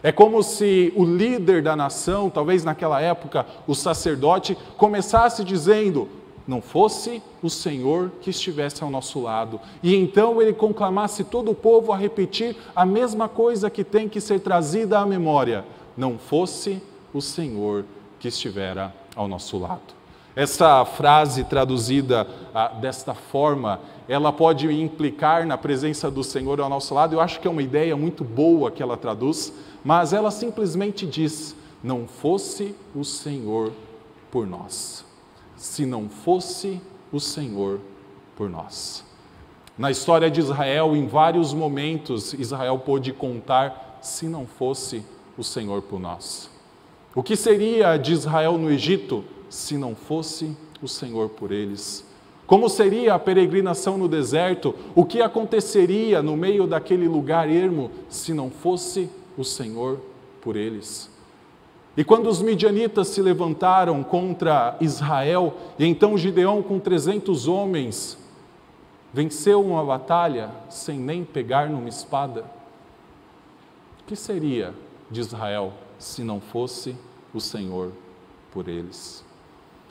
É 0.03 0.13
como 0.13 0.43
se 0.43 0.93
o 0.97 1.05
líder 1.05 1.63
da 1.63 1.75
nação, 1.75 2.31
talvez 2.31 2.65
naquela 2.65 3.01
época 3.01 3.47
o 3.67 3.75
sacerdote, 3.75 4.57
começasse 4.77 5.43
dizendo: 5.43 6.09
não 6.47 6.63
fosse 6.63 7.23
o 7.43 7.51
Senhor 7.51 8.11
que 8.23 8.31
estivesse 8.31 8.83
ao 8.83 8.91
nosso 8.91 9.21
lado. 9.21 9.61
E 9.83 9.95
então 9.95 10.41
ele 10.41 10.55
conclamasse 10.55 11.23
todo 11.25 11.51
o 11.51 11.55
povo 11.55 11.93
a 11.93 11.97
repetir 11.97 12.57
a 12.75 12.87
mesma 12.87 13.29
coisa 13.29 13.69
que 13.69 13.85
tem 13.85 14.09
que 14.09 14.21
ser 14.21 14.41
trazida 14.41 14.99
à 14.99 15.05
memória: 15.05 15.65
não 15.97 16.19
fosse 16.19 16.83
o 17.13 17.21
Senhor 17.21 17.85
que 18.19 18.29
estivera 18.29 18.95
ao 19.15 19.29
nosso 19.29 19.59
lado. 19.59 19.99
Essa 20.35 20.85
frase 20.85 21.43
traduzida 21.43 22.25
ah, 22.55 22.69
desta 22.69 23.13
forma, 23.13 23.81
ela 24.09 24.33
pode 24.33 24.73
implicar 24.73 25.45
na 25.45 25.59
presença 25.59 26.09
do 26.09 26.23
Senhor 26.23 26.61
ao 26.61 26.69
nosso 26.69 26.95
lado. 26.95 27.15
Eu 27.15 27.21
acho 27.21 27.41
que 27.41 27.49
é 27.49 27.51
uma 27.51 27.63
ideia 27.63 27.97
muito 27.97 28.23
boa 28.23 28.71
que 28.71 28.81
ela 28.81 28.97
traduz, 28.97 29.53
mas 29.85 30.13
ela 30.13 30.31
simplesmente 30.31 31.07
diz: 31.07 31.55
não 31.83 32.07
fosse 32.07 32.75
o 32.95 33.05
Senhor 33.05 33.73
por 34.31 34.47
nós 34.47 35.09
se 35.59 35.85
não 35.85 36.09
fosse 36.09 36.81
o 37.13 37.19
Senhor 37.19 37.81
por 38.37 38.49
nós. 38.49 39.05
Na 39.77 39.91
história 39.91 40.31
de 40.31 40.41
Israel, 40.41 40.97
em 40.97 41.07
vários 41.07 41.53
momentos, 41.53 42.33
Israel 42.33 42.79
pôde 42.79 43.13
contar 43.13 43.99
se 44.01 44.27
não 44.27 44.47
fosse 44.47 45.05
o 45.37 45.43
Senhor 45.43 45.83
por 45.83 46.01
nós. 46.01 46.49
O 47.15 47.23
que 47.23 47.37
seria 47.37 47.97
de 47.97 48.13
Israel 48.13 48.57
no 48.57 48.71
Egito 48.71 49.25
se 49.51 49.77
não 49.77 49.95
fosse 49.95 50.57
o 50.81 50.89
Senhor 50.89 51.29
por 51.31 51.51
eles? 51.51 52.05
Como 52.47 52.69
seria 52.69 53.15
a 53.15 53.19
peregrinação 53.19 53.99
no 53.99 54.09
deserto? 54.09 54.75
O 54.95 55.05
que 55.05 55.21
aconteceria 55.21 56.23
no 56.23 56.37
meio 56.37 56.67
daquele 56.67 57.07
lugar 57.07 57.51
ermo 57.51 57.91
se 58.09 58.33
não 58.33 58.51
fosse 58.51 59.11
o 59.39 59.45
Senhor 59.45 60.01
por 60.43 60.57
eles? 60.57 61.11
E 61.97 62.05
quando 62.05 62.29
os 62.29 62.41
midianitas 62.41 63.09
se 63.09 63.21
levantaram 63.21 64.05
contra 64.05 64.77
Israel, 64.81 65.55
e 65.79 65.85
então 65.85 66.17
Gideão, 66.17 66.63
com 66.63 66.79
300 66.79 67.49
homens, 67.49 68.17
venceu 69.13 69.61
uma 69.65 69.85
batalha 69.85 70.51
sem 70.69 70.99
nem 70.99 71.25
pegar 71.25 71.69
numa 71.69 71.89
espada, 71.89 72.45
o 74.01 74.05
que 74.07 74.15
seria 74.15 74.73
de 75.11 75.21
Israel 75.21 75.73
se 75.99 76.23
não 76.23 76.41
fosse 76.41 76.95
o 77.35 77.41
Senhor 77.41 77.93
por 78.53 78.69
eles? 78.69 79.25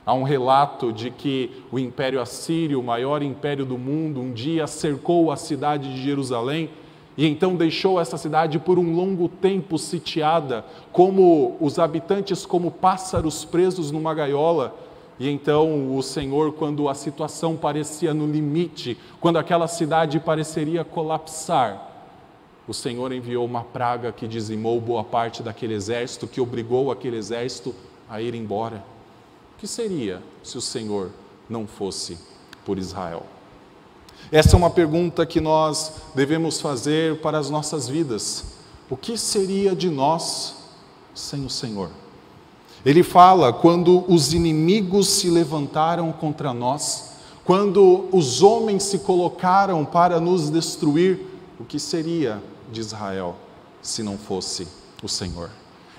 Há 0.06 0.14
um 0.14 0.22
relato 0.22 0.90
de 0.90 1.10
que 1.10 1.62
o 1.70 1.78
Império 1.78 2.22
Assírio, 2.22 2.80
o 2.80 2.82
maior 2.82 3.22
império 3.22 3.66
do 3.66 3.76
mundo, 3.76 4.20
um 4.22 4.32
dia 4.32 4.66
cercou 4.66 5.30
a 5.30 5.36
cidade 5.36 5.92
de 5.92 6.02
Jerusalém 6.02 6.70
e 7.18 7.26
então 7.26 7.56
deixou 7.56 8.00
essa 8.00 8.16
cidade 8.16 8.60
por 8.60 8.78
um 8.78 8.94
longo 8.94 9.28
tempo 9.28 9.76
sitiada, 9.76 10.64
como 10.92 11.56
os 11.60 11.76
habitantes 11.76 12.46
como 12.46 12.70
pássaros 12.70 13.44
presos 13.44 13.90
numa 13.90 14.14
gaiola. 14.14 14.72
E 15.18 15.28
então 15.28 15.96
o 15.96 16.00
Senhor, 16.00 16.52
quando 16.52 16.88
a 16.88 16.94
situação 16.94 17.56
parecia 17.56 18.14
no 18.14 18.24
limite, 18.24 18.96
quando 19.20 19.36
aquela 19.36 19.66
cidade 19.66 20.20
pareceria 20.20 20.84
colapsar, 20.84 21.90
o 22.68 22.72
Senhor 22.72 23.12
enviou 23.12 23.44
uma 23.44 23.64
praga 23.64 24.12
que 24.12 24.28
dizimou 24.28 24.80
boa 24.80 25.02
parte 25.02 25.42
daquele 25.42 25.74
exército, 25.74 26.28
que 26.28 26.40
obrigou 26.40 26.92
aquele 26.92 27.16
exército 27.16 27.74
a 28.08 28.22
ir 28.22 28.32
embora. 28.32 28.84
O 29.56 29.58
que 29.58 29.66
seria 29.66 30.22
se 30.40 30.56
o 30.56 30.60
Senhor 30.60 31.10
não 31.50 31.66
fosse 31.66 32.16
por 32.64 32.78
Israel? 32.78 33.26
Essa 34.30 34.56
é 34.56 34.58
uma 34.58 34.70
pergunta 34.70 35.24
que 35.24 35.40
nós 35.40 35.92
devemos 36.14 36.60
fazer 36.60 37.20
para 37.20 37.38
as 37.38 37.48
nossas 37.48 37.88
vidas. 37.88 38.44
O 38.90 38.96
que 38.96 39.16
seria 39.16 39.74
de 39.74 39.88
nós 39.88 40.54
sem 41.14 41.44
o 41.44 41.50
Senhor? 41.50 41.90
Ele 42.84 43.02
fala 43.02 43.52
quando 43.52 44.04
os 44.10 44.32
inimigos 44.32 45.08
se 45.08 45.30
levantaram 45.30 46.12
contra 46.12 46.52
nós, 46.52 47.10
quando 47.44 48.08
os 48.12 48.42
homens 48.42 48.84
se 48.84 48.98
colocaram 48.98 49.84
para 49.84 50.20
nos 50.20 50.50
destruir, 50.50 51.20
o 51.58 51.64
que 51.64 51.78
seria 51.78 52.42
de 52.70 52.80
Israel 52.80 53.34
se 53.82 54.02
não 54.02 54.16
fosse 54.16 54.68
o 55.02 55.08
Senhor? 55.08 55.50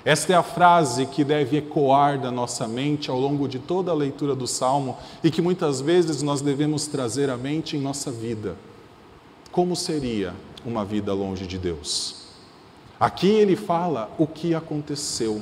Esta 0.05 0.31
é 0.33 0.35
a 0.35 0.43
frase 0.43 1.05
que 1.05 1.23
deve 1.23 1.57
ecoar 1.57 2.19
da 2.19 2.31
nossa 2.31 2.67
mente 2.67 3.09
ao 3.09 3.19
longo 3.19 3.47
de 3.47 3.59
toda 3.59 3.91
a 3.91 3.95
leitura 3.95 4.33
do 4.33 4.47
Salmo 4.47 4.97
e 5.23 5.29
que 5.29 5.41
muitas 5.41 5.81
vezes 5.81 6.21
nós 6.21 6.41
devemos 6.41 6.87
trazer 6.87 7.29
à 7.29 7.35
mente 7.35 7.75
em 7.75 7.81
nossa 7.81 8.09
vida. 8.09 8.55
Como 9.51 9.75
seria 9.75 10.33
uma 10.65 10.85
vida 10.85 11.13
longe 11.13 11.45
de 11.45 11.57
Deus? 11.57 12.27
Aqui 12.97 13.27
ele 13.27 13.55
fala 13.55 14.09
o 14.17 14.25
que 14.25 14.55
aconteceu. 14.55 15.41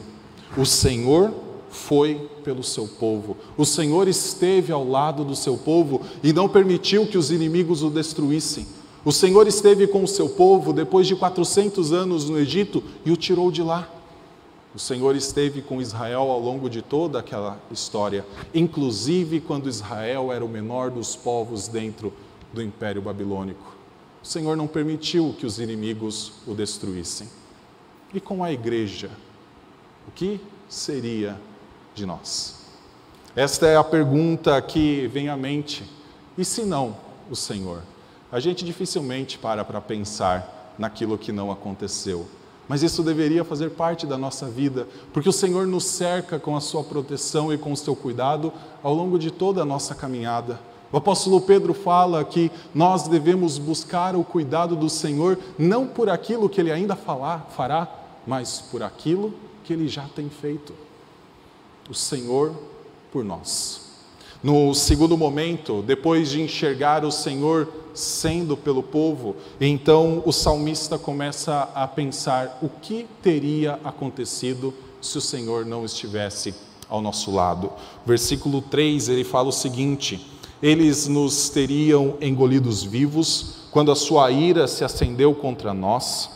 O 0.58 0.66
Senhor 0.66 1.34
foi 1.70 2.30
pelo 2.44 2.64
seu 2.64 2.88
povo. 2.88 3.38
O 3.58 3.66
Senhor 3.66 4.08
esteve 4.08 4.72
ao 4.72 4.88
lado 4.88 5.24
do 5.24 5.36
seu 5.36 5.58
povo 5.58 6.02
e 6.24 6.34
não 6.34 6.50
permitiu 6.50 7.06
que 7.06 7.18
os 7.18 7.30
inimigos 7.30 7.84
o 7.84 7.90
destruíssem. 7.90 8.66
O 9.06 9.12
Senhor 9.12 9.48
esteve 9.48 9.86
com 9.88 10.04
o 10.04 10.08
seu 10.08 10.30
povo 10.30 10.74
depois 10.74 11.06
de 11.06 11.16
400 11.16 11.94
anos 11.94 12.28
no 12.28 12.40
Egito 12.40 12.84
e 13.06 13.12
o 13.12 13.18
tirou 13.18 13.52
de 13.52 13.62
lá. 13.62 13.97
O 14.78 14.80
Senhor 14.80 15.16
esteve 15.16 15.64
com 15.64 15.82
Israel 15.82 16.30
ao 16.30 16.40
longo 16.40 16.70
de 16.70 16.84
toda 16.84 17.18
aquela 17.18 17.60
história, 17.72 18.24
inclusive 18.54 19.42
quando 19.42 19.68
Israel 19.68 20.32
era 20.32 20.46
o 20.46 20.48
menor 20.48 20.92
dos 20.92 21.16
povos 21.16 21.68
dentro 21.68 22.14
do 22.54 22.62
Império 22.62 23.02
Babilônico. 23.02 23.76
O 24.22 24.28
Senhor 24.28 24.56
não 24.56 24.68
permitiu 24.68 25.36
que 25.36 25.48
os 25.48 25.58
inimigos 25.58 26.34
o 26.46 26.54
destruíssem. 26.54 27.28
E 28.14 28.22
com 28.22 28.44
a 28.44 28.52
igreja, 28.52 29.10
o 30.08 30.12
que 30.12 30.40
seria 30.70 31.42
de 31.96 32.06
nós? 32.06 32.62
Esta 33.36 33.66
é 33.66 33.78
a 33.78 33.84
pergunta 33.84 34.62
que 34.62 35.08
vem 35.08 35.28
à 35.28 35.36
mente. 35.36 35.92
E 36.38 36.46
se 36.46 36.62
não 36.62 36.96
o 37.32 37.36
Senhor? 37.36 37.82
A 38.32 38.40
gente 38.40 38.64
dificilmente 38.64 39.40
para 39.40 39.66
para 39.66 39.82
pensar 39.82 40.76
naquilo 40.78 41.18
que 41.18 41.32
não 41.32 41.52
aconteceu. 41.52 42.28
Mas 42.68 42.84
isso 42.84 43.02
deveria 43.02 43.46
fazer 43.46 43.72
parte 43.72 44.06
da 44.06 44.18
nossa 44.18 44.48
vida, 44.48 44.88
porque 45.14 45.30
o 45.30 45.34
Senhor 45.34 45.66
nos 45.66 45.86
cerca 45.86 46.38
com 46.38 46.56
a 46.56 46.62
sua 46.62 46.84
proteção 46.84 47.54
e 47.54 47.58
com 47.58 47.72
o 47.72 47.78
seu 47.78 47.96
cuidado 47.96 48.52
ao 48.84 48.94
longo 48.94 49.18
de 49.18 49.32
toda 49.32 49.62
a 49.62 49.66
nossa 49.66 49.96
caminhada. 49.96 50.60
O 50.92 50.98
apóstolo 50.98 51.42
Pedro 51.42 51.74
fala 51.74 52.24
que 52.24 52.52
nós 52.74 53.08
devemos 53.08 53.58
buscar 53.58 54.16
o 54.16 54.24
cuidado 54.24 54.76
do 54.76 54.90
Senhor 54.90 55.38
não 55.58 55.88
por 55.88 56.10
aquilo 56.10 56.50
que 56.50 56.60
ele 56.62 56.72
ainda 56.72 56.96
falar, 56.96 57.50
fará, 57.56 57.88
mas 58.26 58.62
por 58.62 58.84
aquilo 58.84 59.34
que 59.64 59.74
ele 59.74 59.88
já 59.88 60.04
tem 60.16 60.30
feito. 60.30 60.74
O 61.90 61.94
Senhor 61.94 62.54
por 63.12 63.24
nós. 63.24 63.87
No 64.44 64.74
segundo 64.76 65.18
momento, 65.18 65.82
depois 65.82 66.30
de 66.30 66.42
enxergar 66.42 67.04
o 67.04 67.12
Senhor 67.12 67.68
sendo 67.94 68.56
pelo 68.56 68.84
povo, 68.84 69.36
então 69.60 70.22
o 70.26 70.32
salmista 70.32 71.00
começa 71.00 71.68
a 71.74 71.88
pensar 71.88 72.60
o 72.62 72.70
que 72.70 73.08
teria 73.22 73.80
acontecido 73.84 74.74
se 75.02 75.18
o 75.18 75.22
Senhor 75.22 75.66
não 75.66 75.84
estivesse 75.84 76.54
ao 76.88 77.02
nosso 77.02 77.32
lado. 77.32 77.72
Versículo 78.06 78.62
3, 78.62 79.10
ele 79.10 79.24
fala 79.24 79.50
o 79.50 79.52
seguinte: 79.52 80.32
Eles 80.62 81.08
nos 81.08 81.50
teriam 81.50 82.16
engolidos 82.22 82.84
vivos 82.84 83.68
quando 83.72 83.92
a 83.92 83.96
sua 83.96 84.30
ira 84.32 84.68
se 84.68 84.84
acendeu 84.84 85.34
contra 85.34 85.74
nós. 85.74 86.30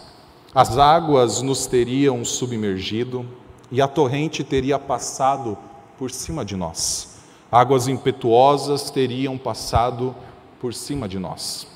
as 0.53 0.77
águas 0.77 1.41
nos 1.41 1.65
teriam 1.65 2.25
submergido 2.25 3.25
e 3.72 3.79
a 3.81 3.88
torrente 3.88 4.43
teria 4.43 4.77
passado 4.77 5.58
por 5.98 6.12
cima 6.12 6.43
de 6.43 6.58
nós. 6.58 7.11
Águas 7.51 7.88
impetuosas 7.88 8.89
teriam 8.89 9.38
passado 9.38 10.15
por 10.60 10.74
cima 10.74 11.08
de 11.08 11.20
nós. 11.20 11.67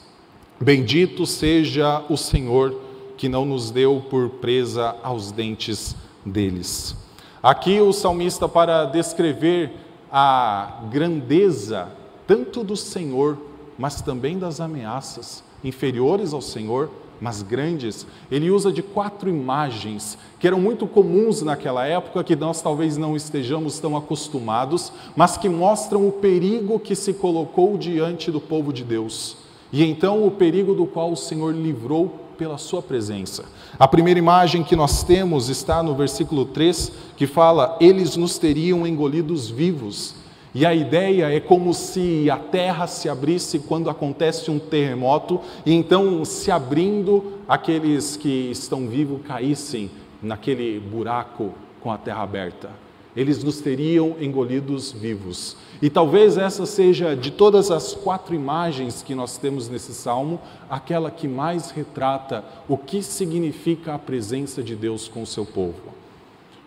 Bendito 0.59 1.25
seja 1.25 2.01
o 2.09 2.15
Senhor 2.15 2.79
que 3.17 3.27
não 3.27 3.43
nos 3.43 3.71
deu 3.71 4.01
por 4.09 4.29
presa 4.29 4.95
aos 5.03 5.31
dentes 5.31 5.95
deles. 6.25 6.95
Aqui 7.43 7.81
o 7.81 7.91
salmista, 7.91 8.47
para 8.47 8.85
descrever 8.85 9.71
a 10.11 10.79
grandeza 10.89 11.89
tanto 12.25 12.63
do 12.63 12.75
Senhor, 12.75 13.37
mas 13.77 14.01
também 14.01 14.39
das 14.39 14.59
ameaças 14.61 15.43
inferiores 15.63 16.33
ao 16.33 16.41
Senhor, 16.41 16.89
mas 17.19 17.41
grandes, 17.41 18.05
ele 18.29 18.51
usa 18.51 18.71
de 18.71 18.81
quatro 18.81 19.29
imagens 19.29 20.17
que 20.39 20.47
eram 20.47 20.59
muito 20.59 20.85
comuns 20.85 21.41
naquela 21.41 21.85
época, 21.85 22.23
que 22.23 22.35
nós 22.35 22.61
talvez 22.61 22.97
não 22.97 23.15
estejamos 23.15 23.79
tão 23.79 23.95
acostumados, 23.95 24.91
mas 25.15 25.37
que 25.37 25.49
mostram 25.49 26.07
o 26.07 26.11
perigo 26.11 26.79
que 26.79 26.95
se 26.95 27.13
colocou 27.13 27.77
diante 27.77 28.29
do 28.29 28.41
povo 28.41 28.71
de 28.71 28.83
Deus. 28.83 29.37
E 29.71 29.83
então 29.83 30.25
o 30.25 30.31
perigo 30.31 30.73
do 30.73 30.85
qual 30.85 31.11
o 31.11 31.17
Senhor 31.17 31.53
livrou 31.53 32.25
pela 32.37 32.57
sua 32.57 32.81
presença. 32.81 33.45
A 33.79 33.87
primeira 33.87 34.19
imagem 34.19 34.63
que 34.63 34.75
nós 34.75 35.03
temos 35.03 35.49
está 35.49 35.81
no 35.81 35.95
versículo 35.95 36.45
3, 36.45 36.91
que 37.17 37.25
fala: 37.25 37.77
Eles 37.79 38.15
nos 38.15 38.37
teriam 38.37 38.85
engolidos 38.85 39.49
vivos. 39.49 40.15
E 40.55 40.65
a 40.65 40.73
ideia 40.73 41.29
é 41.29 41.41
como 41.41 41.73
se 41.73 42.29
a 42.29 42.37
terra 42.37 42.87
se 42.87 43.09
abrisse 43.09 43.59
quando 43.59 43.89
acontece 43.89 44.49
um 44.49 44.57
terremoto, 44.57 45.41
e 45.65 45.73
então, 45.73 46.23
se 46.23 46.49
abrindo, 46.49 47.33
aqueles 47.45 48.15
que 48.15 48.51
estão 48.51 48.87
vivos 48.87 49.19
caíssem 49.27 49.91
naquele 50.23 50.79
buraco 50.79 51.53
com 51.81 51.91
a 51.91 51.97
terra 51.97 52.23
aberta. 52.23 52.69
Eles 53.17 53.43
nos 53.43 53.59
teriam 53.59 54.15
engolidos 54.17 54.93
vivos. 54.93 55.57
E 55.81 55.89
talvez 55.89 56.37
essa 56.37 56.65
seja, 56.65 57.17
de 57.17 57.31
todas 57.31 57.69
as 57.69 57.93
quatro 57.93 58.33
imagens 58.33 59.03
que 59.03 59.13
nós 59.13 59.37
temos 59.37 59.67
nesse 59.67 59.93
salmo, 59.93 60.39
aquela 60.69 61.11
que 61.11 61.27
mais 61.27 61.69
retrata 61.69 62.45
o 62.65 62.77
que 62.77 63.03
significa 63.03 63.95
a 63.95 63.99
presença 63.99 64.63
de 64.63 64.73
Deus 64.73 65.09
com 65.09 65.21
o 65.21 65.27
seu 65.27 65.45
povo. 65.45 66.04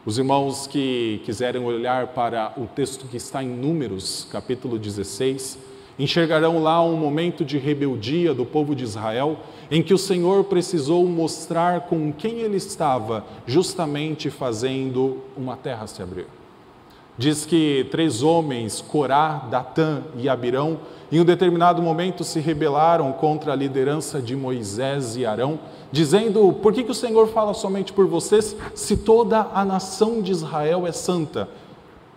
Os 0.09 0.17
irmãos 0.17 0.67
que 0.67 1.21
quiserem 1.27 1.62
olhar 1.62 2.07
para 2.15 2.55
o 2.57 2.67
texto 2.67 3.07
que 3.07 3.19
está 3.19 3.45
em 3.45 3.49
Números, 3.50 4.27
capítulo 4.33 4.79
16, 4.79 5.59
enxergarão 5.99 6.62
lá 6.62 6.83
um 6.83 6.97
momento 6.97 7.45
de 7.45 7.59
rebeldia 7.59 8.33
do 8.33 8.47
povo 8.47 8.75
de 8.75 8.85
Israel, 8.85 9.38
em 9.71 9.83
que 9.83 9.93
o 9.93 9.99
Senhor 9.99 10.45
precisou 10.45 11.07
mostrar 11.07 11.83
com 11.88 12.11
quem 12.11 12.38
ele 12.38 12.57
estava, 12.57 13.23
justamente 13.47 14.31
fazendo 14.31 15.19
uma 15.37 15.59
terra 15.59 15.87
se 15.87 16.03
abrir. 16.03 16.38
Diz 17.19 17.45
que 17.45 17.89
três 17.91 18.23
homens, 18.23 18.81
Corá, 18.81 19.49
Datã 19.51 20.05
e 20.17 20.29
Abirão, 20.29 20.79
em 21.11 21.21
um 21.21 21.25
determinado 21.25 21.83
momento 21.83 22.23
se 22.23 22.39
rebelaram 22.39 23.11
contra 23.11 23.53
a 23.53 23.57
liderança 23.57 24.23
de 24.23 24.37
Moisés 24.37 25.17
e 25.17 25.27
Arão, 25.27 25.59
dizendo: 25.91 26.53
Por 26.63 26.73
que, 26.73 26.85
que 26.85 26.93
o 26.93 26.95
Senhor 26.95 27.27
fala 27.27 27.55
somente 27.55 27.93
por 27.93 28.07
vocês, 28.07 28.55
se 28.73 28.99
toda 28.99 29.49
a 29.53 29.65
nação 29.65 30.23
de 30.23 30.31
Israel 30.31 30.87
é 30.87 30.93
santa? 30.93 31.49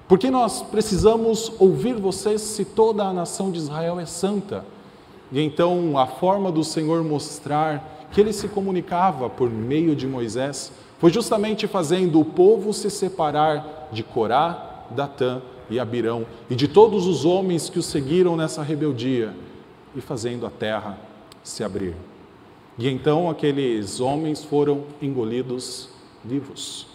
Por 0.08 0.20
que 0.20 0.30
nós 0.30 0.62
precisamos 0.62 1.52
ouvir 1.58 1.96
vocês 1.96 2.40
se 2.42 2.64
toda 2.64 3.04
a 3.04 3.14
nação 3.14 3.50
de 3.50 3.58
Israel 3.58 4.00
é 4.00 4.06
santa? 4.06 4.64
E 5.32 5.42
então 5.42 5.98
a 5.98 6.06
forma 6.06 6.52
do 6.52 6.64
Senhor 6.64 7.04
mostrar 7.04 8.08
que 8.12 8.22
ele 8.22 8.34
se 8.34 8.50
comunicava 8.50 9.30
por 9.30 9.50
meio 9.50 9.96
de 9.96 10.06
Moisés 10.06 10.72
foi 11.00 11.10
justamente 11.12 11.66
fazendo 11.66 12.20
o 12.20 12.26
povo 12.26 12.74
se 12.74 12.90
separar 12.92 13.88
de 13.92 14.04
Corá, 14.04 14.71
Datã 14.92 15.42
e 15.70 15.80
Abirão, 15.80 16.26
e 16.50 16.56
de 16.56 16.68
todos 16.68 17.08
os 17.08 17.26
homens 17.26 17.70
que 17.70 17.80
o 17.80 17.84
seguiram 17.84 18.36
nessa 18.36 18.62
rebeldia, 18.62 19.34
e 19.96 20.02
fazendo 20.02 20.46
a 20.46 20.50
terra 20.50 20.98
se 21.44 21.64
abrir. 21.64 21.96
E 22.78 22.88
então 22.88 23.30
aqueles 23.30 24.00
homens 24.00 24.44
foram 24.44 24.86
engolidos 25.02 25.90
vivos. 26.24 26.88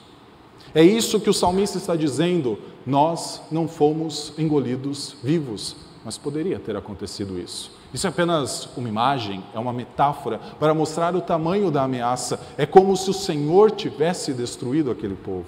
É 0.74 0.82
isso 0.82 1.20
que 1.20 1.30
o 1.30 1.34
salmista 1.34 1.78
está 1.78 1.94
dizendo. 1.94 2.58
Nós 2.84 3.42
não 3.50 3.68
fomos 3.68 4.32
engolidos 4.38 5.16
vivos, 5.22 5.76
mas 6.04 6.18
poderia 6.18 6.58
ter 6.58 6.76
acontecido 6.76 7.38
isso. 7.38 7.70
Isso 7.92 8.06
é 8.06 8.10
apenas 8.10 8.68
uma 8.76 8.88
imagem, 8.88 9.42
é 9.54 9.58
uma 9.58 9.72
metáfora 9.72 10.38
para 10.58 10.74
mostrar 10.74 11.14
o 11.14 11.20
tamanho 11.20 11.70
da 11.70 11.84
ameaça. 11.84 12.40
É 12.58 12.66
como 12.66 12.96
se 12.96 13.08
o 13.08 13.14
Senhor 13.14 13.70
tivesse 13.70 14.32
destruído 14.32 14.90
aquele 14.90 15.14
povo. 15.14 15.46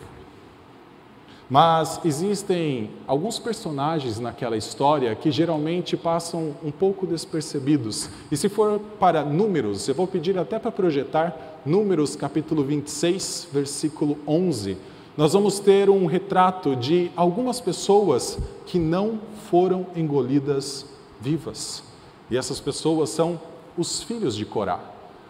Mas 1.50 2.00
existem 2.04 2.90
alguns 3.06 3.38
personagens 3.38 4.20
naquela 4.20 4.56
história 4.56 5.14
que 5.14 5.30
geralmente 5.30 5.96
passam 5.96 6.54
um 6.62 6.70
pouco 6.70 7.06
despercebidos. 7.06 8.10
E 8.30 8.36
se 8.36 8.50
for 8.50 8.78
para 9.00 9.24
números, 9.24 9.88
eu 9.88 9.94
vou 9.94 10.06
pedir 10.06 10.38
até 10.38 10.58
para 10.58 10.70
projetar 10.70 11.60
Números 11.64 12.14
capítulo 12.14 12.62
26, 12.62 13.48
versículo 13.52 14.18
11. 14.26 14.76
Nós 15.16 15.32
vamos 15.32 15.58
ter 15.58 15.90
um 15.90 16.06
retrato 16.06 16.76
de 16.76 17.10
algumas 17.16 17.60
pessoas 17.60 18.38
que 18.66 18.78
não 18.78 19.18
foram 19.50 19.86
engolidas 19.96 20.86
vivas. 21.20 21.82
E 22.30 22.36
essas 22.36 22.60
pessoas 22.60 23.10
são 23.10 23.40
os 23.76 24.02
filhos 24.02 24.36
de 24.36 24.44
Corá. 24.44 24.80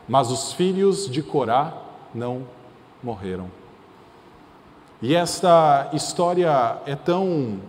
Mas 0.09 0.31
os 0.31 0.52
filhos 0.52 1.09
de 1.09 1.22
Corá 1.22 1.81
não 2.14 2.42
morreram. 3.02 3.58
E 5.00 5.14
esta 5.14 5.90
história 5.92 6.78
é 6.84 6.96
tão 6.96 7.61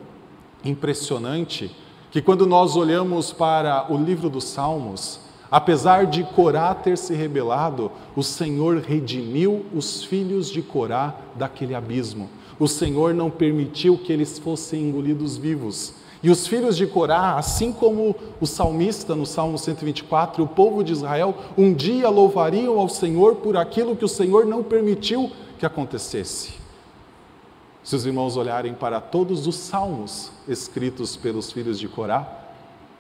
impressionante 0.66 1.70
que 2.10 2.24
quando 2.24 2.48
nós 2.48 2.76
olhamos 2.76 3.32
para 3.32 3.86
o 3.94 3.98
livro 3.98 4.32
dos 4.32 4.46
Salmos, 4.46 5.20
apesar 5.52 6.08
de 6.08 6.24
Corá 6.24 6.74
ter 6.74 6.98
se 6.98 7.14
rebelado, 7.14 7.92
o 8.16 8.24
Senhor 8.24 8.80
redimiu 8.80 9.64
os 9.76 10.04
filhos 10.04 10.50
de 10.50 10.64
Corá 10.64 11.16
daquele 11.36 11.76
abismo. 11.76 12.32
O 12.60 12.68
Senhor 12.68 13.14
não 13.14 13.30
permitiu 13.30 13.96
que 13.96 14.12
eles 14.12 14.40
fossem 14.40 14.90
engolidos 14.90 15.38
vivos. 15.38 15.94
E 16.24 16.32
os 16.32 16.48
filhos 16.48 16.76
de 16.76 16.88
Corá, 16.88 17.36
assim 17.36 17.72
como 17.72 18.16
o 18.42 18.48
salmista 18.48 19.16
no 19.16 19.28
Salmo 19.28 19.56
124, 19.60 20.44
o 20.44 20.48
povo 20.48 20.84
de 20.84 20.94
Israel, 20.94 21.36
um 21.56 21.76
dia 21.76 22.10
louvariam 22.10 22.80
ao 22.80 22.90
Senhor 22.90 23.36
por 23.36 23.56
aquilo 23.56 23.96
que 23.96 24.04
o 24.04 24.10
Senhor 24.10 24.48
não 24.48 24.64
permitiu 24.64 25.32
que 25.60 25.66
acontecesse. 25.66 26.69
Se 27.84 27.96
os 27.96 28.06
irmãos 28.06 28.36
olharem 28.38 28.74
para 28.74 29.00
todos 29.00 29.48
os 29.48 29.56
salmos 29.56 30.32
escritos 30.48 31.16
pelos 31.16 31.52
filhos 31.52 31.80
de 31.80 31.88
Corá, 31.88 32.28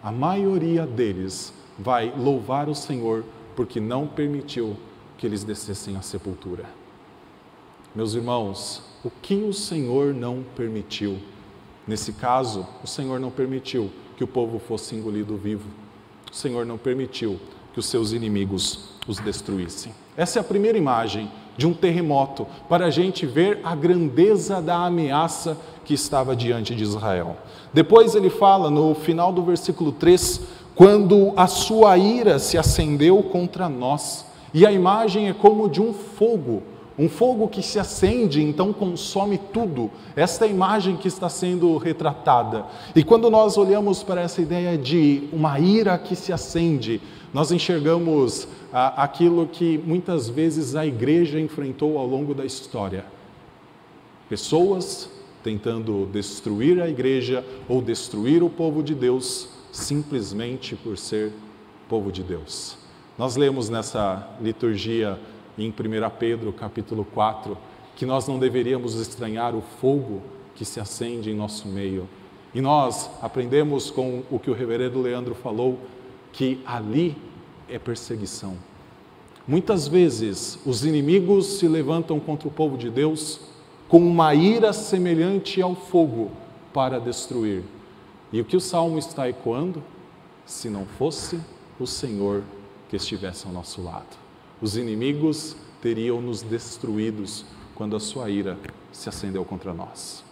a 0.01 0.11
maioria 0.11 0.85
deles 0.87 1.53
vai 1.77 2.13
louvar 2.17 2.69
o 2.69 2.75
Senhor 2.75 3.23
porque 3.55 3.79
não 3.79 4.07
permitiu 4.07 4.77
que 5.17 5.25
eles 5.25 5.43
descessem 5.43 5.97
à 5.97 6.01
sepultura. 6.01 6.63
Meus 7.93 8.13
irmãos, 8.13 8.81
o 9.03 9.09
que 9.09 9.35
o 9.35 9.53
Senhor 9.53 10.13
não 10.13 10.43
permitiu? 10.55 11.19
Nesse 11.85 12.13
caso, 12.13 12.65
o 12.83 12.87
Senhor 12.87 13.19
não 13.19 13.31
permitiu 13.31 13.91
que 14.15 14.23
o 14.23 14.27
povo 14.27 14.59
fosse 14.59 14.95
engolido 14.95 15.35
vivo. 15.35 15.67
O 16.31 16.35
Senhor 16.35 16.65
não 16.65 16.77
permitiu 16.77 17.39
que 17.73 17.79
os 17.79 17.87
seus 17.87 18.11
inimigos 18.11 18.89
os 19.07 19.19
destruíssem. 19.19 19.93
Essa 20.15 20.39
é 20.39 20.41
a 20.41 20.43
primeira 20.43 20.77
imagem 20.77 21.29
de 21.59 21.67
um 21.67 21.73
terremoto, 21.73 22.47
para 22.69 22.85
a 22.85 22.89
gente 22.89 23.25
ver 23.25 23.59
a 23.65 23.75
grandeza 23.75 24.61
da 24.61 24.85
ameaça 24.85 25.57
que 25.83 25.93
estava 25.93 26.33
diante 26.33 26.73
de 26.73 26.83
Israel. 26.83 27.35
Depois 27.73 28.15
ele 28.15 28.29
fala 28.29 28.71
no 28.71 28.95
final 28.95 29.33
do 29.33 29.43
versículo 29.43 29.91
3, 29.91 30.39
quando 30.73 31.33
a 31.35 31.47
sua 31.47 31.97
ira 31.97 32.39
se 32.39 32.57
acendeu 32.57 33.21
contra 33.21 33.67
nós, 33.67 34.25
e 34.53 34.65
a 34.65 34.71
imagem 34.71 35.27
é 35.27 35.33
como 35.33 35.69
de 35.69 35.81
um 35.81 35.93
fogo, 35.93 36.63
um 36.97 37.09
fogo 37.09 37.49
que 37.49 37.61
se 37.61 37.77
acende, 37.77 38.41
então 38.41 38.71
consome 38.71 39.37
tudo. 39.37 39.91
Esta 40.15 40.45
é 40.45 40.47
a 40.47 40.51
imagem 40.51 40.95
que 40.95 41.09
está 41.09 41.27
sendo 41.27 41.75
retratada. 41.77 42.65
E 42.95 43.03
quando 43.03 43.29
nós 43.29 43.57
olhamos 43.57 44.01
para 44.01 44.21
essa 44.21 44.41
ideia 44.41 44.77
de 44.77 45.27
uma 45.33 45.59
ira 45.59 45.97
que 45.97 46.15
se 46.15 46.31
acende, 46.31 47.01
nós 47.33 47.51
enxergamos 47.51 48.47
ah, 48.73 49.03
aquilo 49.03 49.47
que 49.47 49.77
muitas 49.77 50.27
vezes 50.29 50.75
a 50.75 50.85
igreja 50.85 51.39
enfrentou 51.39 51.97
ao 51.97 52.07
longo 52.07 52.33
da 52.33 52.45
história. 52.45 53.05
Pessoas 54.27 55.09
tentando 55.43 56.05
destruir 56.07 56.81
a 56.81 56.89
igreja 56.89 57.45
ou 57.67 57.81
destruir 57.81 58.43
o 58.43 58.49
povo 58.49 58.83
de 58.83 58.93
Deus 58.93 59.49
simplesmente 59.71 60.75
por 60.75 60.97
ser 60.97 61.31
povo 61.87 62.11
de 62.11 62.23
Deus. 62.23 62.77
Nós 63.17 63.35
lemos 63.35 63.69
nessa 63.69 64.29
liturgia 64.41 65.19
em 65.57 65.69
1 65.69 65.73
Pedro, 66.17 66.53
capítulo 66.53 67.05
4, 67.05 67.57
que 67.95 68.05
nós 68.05 68.27
não 68.27 68.39
deveríamos 68.39 68.95
estranhar 68.95 69.55
o 69.55 69.61
fogo 69.61 70.21
que 70.55 70.63
se 70.63 70.79
acende 70.79 71.29
em 71.29 71.35
nosso 71.35 71.67
meio. 71.67 72.07
E 72.53 72.61
nós 72.61 73.09
aprendemos 73.21 73.91
com 73.91 74.23
o 74.31 74.39
que 74.39 74.49
o 74.49 74.53
reverendo 74.53 75.01
Leandro 75.01 75.35
falou, 75.35 75.77
que 76.31 76.61
ali 76.65 77.17
é 77.67 77.77
perseguição. 77.77 78.57
Muitas 79.47 79.87
vezes 79.87 80.59
os 80.65 80.85
inimigos 80.85 81.57
se 81.57 81.67
levantam 81.67 82.19
contra 82.19 82.47
o 82.47 82.51
povo 82.51 82.77
de 82.77 82.89
Deus 82.89 83.39
com 83.87 83.99
uma 83.99 84.35
ira 84.35 84.71
semelhante 84.71 85.61
ao 85.61 85.73
fogo 85.73 86.31
para 86.71 86.99
destruir. 86.99 87.63
E 88.31 88.39
o 88.39 88.45
que 88.45 88.55
o 88.55 88.61
salmo 88.61 88.99
está 88.99 89.27
ecoando? 89.27 89.81
Se 90.45 90.69
não 90.69 90.85
fosse 90.85 91.39
o 91.79 91.87
Senhor 91.87 92.43
que 92.87 92.95
estivesse 92.95 93.47
ao 93.47 93.53
nosso 93.53 93.81
lado, 93.81 94.17
os 94.61 94.77
inimigos 94.77 95.55
teriam 95.81 96.21
nos 96.21 96.41
destruídos 96.41 97.45
quando 97.73 97.95
a 97.95 97.99
sua 97.99 98.29
ira 98.29 98.57
se 98.91 99.09
acendeu 99.09 99.43
contra 99.43 99.73
nós. 99.73 100.23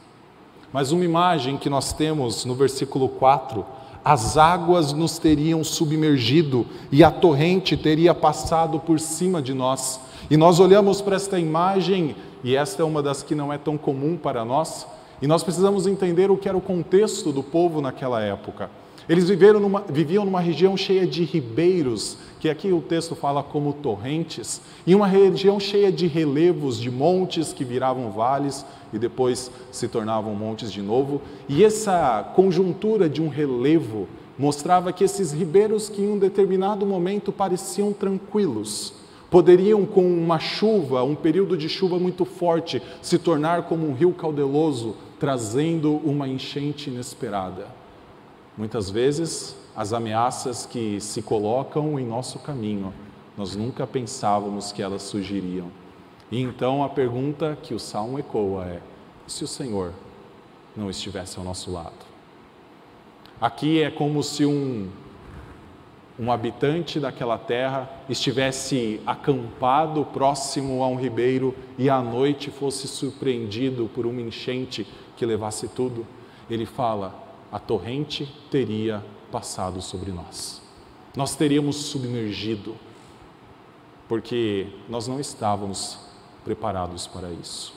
Mas 0.71 0.91
uma 0.91 1.05
imagem 1.05 1.57
que 1.57 1.69
nós 1.69 1.93
temos 1.93 2.45
no 2.45 2.53
versículo 2.53 3.09
4 3.09 3.65
as 4.09 4.37
águas 4.37 4.93
nos 4.93 5.17
teriam 5.19 5.65
submergido 5.65 6.65
e 6.89 7.03
a 7.03 7.11
torrente 7.11 7.75
teria 7.75 8.15
passado 8.15 8.79
por 8.79 9.01
cima 9.01 9.41
de 9.41 9.53
nós. 9.53 9.99
E 10.29 10.37
nós 10.37 10.61
olhamos 10.61 11.01
para 11.01 11.17
esta 11.17 11.37
imagem, 11.37 12.15
e 12.41 12.55
esta 12.55 12.83
é 12.83 12.85
uma 12.85 13.03
das 13.03 13.21
que 13.21 13.35
não 13.35 13.51
é 13.51 13.57
tão 13.57 13.77
comum 13.77 14.15
para 14.15 14.45
nós, 14.45 14.87
e 15.21 15.27
nós 15.27 15.43
precisamos 15.43 15.85
entender 15.85 16.31
o 16.31 16.37
que 16.37 16.47
era 16.47 16.57
o 16.57 16.61
contexto 16.61 17.33
do 17.33 17.43
povo 17.43 17.81
naquela 17.81 18.21
época. 18.21 18.69
Eles 19.09 19.29
numa, 19.29 19.85
viviam 19.87 20.25
numa 20.25 20.41
região 20.41 20.75
cheia 20.75 21.07
de 21.07 21.23
ribeiros, 21.23 22.17
que 22.41 22.49
aqui 22.49 22.73
o 22.73 22.81
texto 22.81 23.15
fala 23.15 23.41
como 23.41 23.71
torrentes, 23.71 24.61
e 24.85 24.93
uma 24.93 25.07
região 25.07 25.59
cheia 25.61 25.89
de 25.89 26.07
relevos, 26.07 26.77
de 26.77 26.91
montes 26.91 27.53
que 27.53 27.63
viravam 27.63 28.11
vales 28.11 28.65
e 28.91 28.99
depois 28.99 29.49
se 29.71 29.87
tornavam 29.87 30.35
montes 30.35 30.71
de 30.71 30.81
novo. 30.81 31.21
E 31.47 31.63
essa 31.63 32.21
conjuntura 32.35 33.07
de 33.07 33.21
um 33.21 33.29
relevo 33.29 34.09
mostrava 34.37 34.91
que 34.91 35.05
esses 35.05 35.31
ribeiros, 35.31 35.87
que 35.87 36.01
em 36.01 36.11
um 36.11 36.19
determinado 36.19 36.85
momento 36.85 37.31
pareciam 37.31 37.93
tranquilos, 37.93 38.93
poderiam, 39.31 39.85
com 39.85 40.01
uma 40.01 40.37
chuva, 40.37 41.01
um 41.03 41.15
período 41.15 41.57
de 41.57 41.69
chuva 41.69 41.97
muito 41.97 42.25
forte, 42.25 42.81
se 43.01 43.17
tornar 43.17 43.63
como 43.63 43.87
um 43.87 43.93
rio 43.93 44.11
caudeloso, 44.11 44.95
trazendo 45.17 45.93
uma 46.03 46.27
enchente 46.27 46.89
inesperada. 46.89 47.86
Muitas 48.57 48.89
vezes, 48.89 49.55
as 49.75 49.93
ameaças 49.93 50.65
que 50.65 50.99
se 50.99 51.21
colocam 51.21 51.99
em 51.99 52.05
nosso 52.05 52.39
caminho, 52.39 52.91
nós 53.37 53.55
nunca 53.55 53.85
pensávamos 53.85 54.71
que 54.71 54.81
elas 54.81 55.03
surgiriam. 55.03 55.67
E 56.31 56.41
então 56.41 56.83
a 56.83 56.89
pergunta 56.89 57.55
que 57.61 57.75
o 57.75 57.79
salmo 57.79 58.17
ecoa 58.17 58.65
é: 58.65 58.81
se 59.27 59.43
o 59.43 59.47
Senhor 59.47 59.93
não 60.75 60.89
estivesse 60.89 61.37
ao 61.37 61.45
nosso 61.45 61.71
lado? 61.71 61.93
Aqui 63.39 63.83
é 63.83 63.91
como 63.91 64.23
se 64.23 64.43
um, 64.43 64.89
um 66.19 66.31
habitante 66.31 66.99
daquela 66.99 67.37
terra 67.37 67.87
estivesse 68.09 68.99
acampado 69.05 70.03
próximo 70.05 70.81
a 70.81 70.87
um 70.87 70.95
ribeiro 70.95 71.53
e 71.77 71.91
à 71.91 72.01
noite 72.01 72.49
fosse 72.49 72.87
surpreendido 72.87 73.87
por 73.93 74.07
uma 74.07 74.19
enchente 74.19 74.87
que 75.15 75.27
levasse 75.27 75.67
tudo. 75.67 76.07
Ele 76.49 76.65
fala: 76.65 77.26
a 77.51 77.59
torrente 77.59 78.31
teria 78.51 79.03
passado 79.31 79.81
sobre 79.81 80.11
nós. 80.11 80.61
Nós 81.15 81.35
teríamos 81.35 81.75
submergido, 81.77 82.75
porque 84.07 84.67
nós 84.87 85.07
não 85.07 85.19
estávamos 85.19 85.99
preparados 86.43 87.07
para 87.07 87.29
isso. 87.31 87.73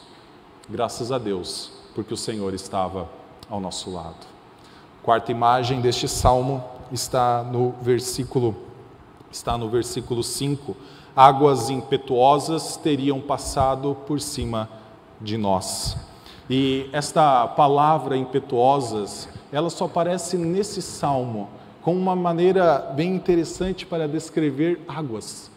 Graças 0.69 1.11
a 1.11 1.19
Deus, 1.19 1.73
porque 1.95 2.15
o 2.15 2.17
Senhor 2.17 2.55
estava 2.55 3.09
ao 3.49 3.61
nosso 3.61 3.91
lado. 3.91 4.27
Quarta 5.03 5.33
imagem 5.33 5.81
deste 5.81 6.07
salmo 6.07 6.63
está 6.93 7.43
no 7.43 7.73
versículo 7.81 8.55
está 9.31 9.57
no 9.57 9.69
versículo 9.69 10.23
5. 10.23 10.77
Águas 11.15 11.71
impetuosas 11.71 12.77
teriam 12.77 13.21
passado 13.21 13.97
por 14.07 14.21
cima 14.21 14.69
de 15.21 15.37
nós. 15.37 15.97
E 16.49 16.89
esta 16.93 17.47
palavra 17.47 18.17
impetuosas 18.17 19.29
ela 19.53 19.71
só 19.71 19.87
aparece 19.87 20.37
nesse 20.37 20.81
salmo 20.81 21.49
com 21.83 21.95
uma 21.95 22.15
maneira 22.15 22.79
bem 22.95 23.15
interessante 23.15 23.87
para 23.87 24.07
descrever 24.07 24.81
águas. 24.87 25.51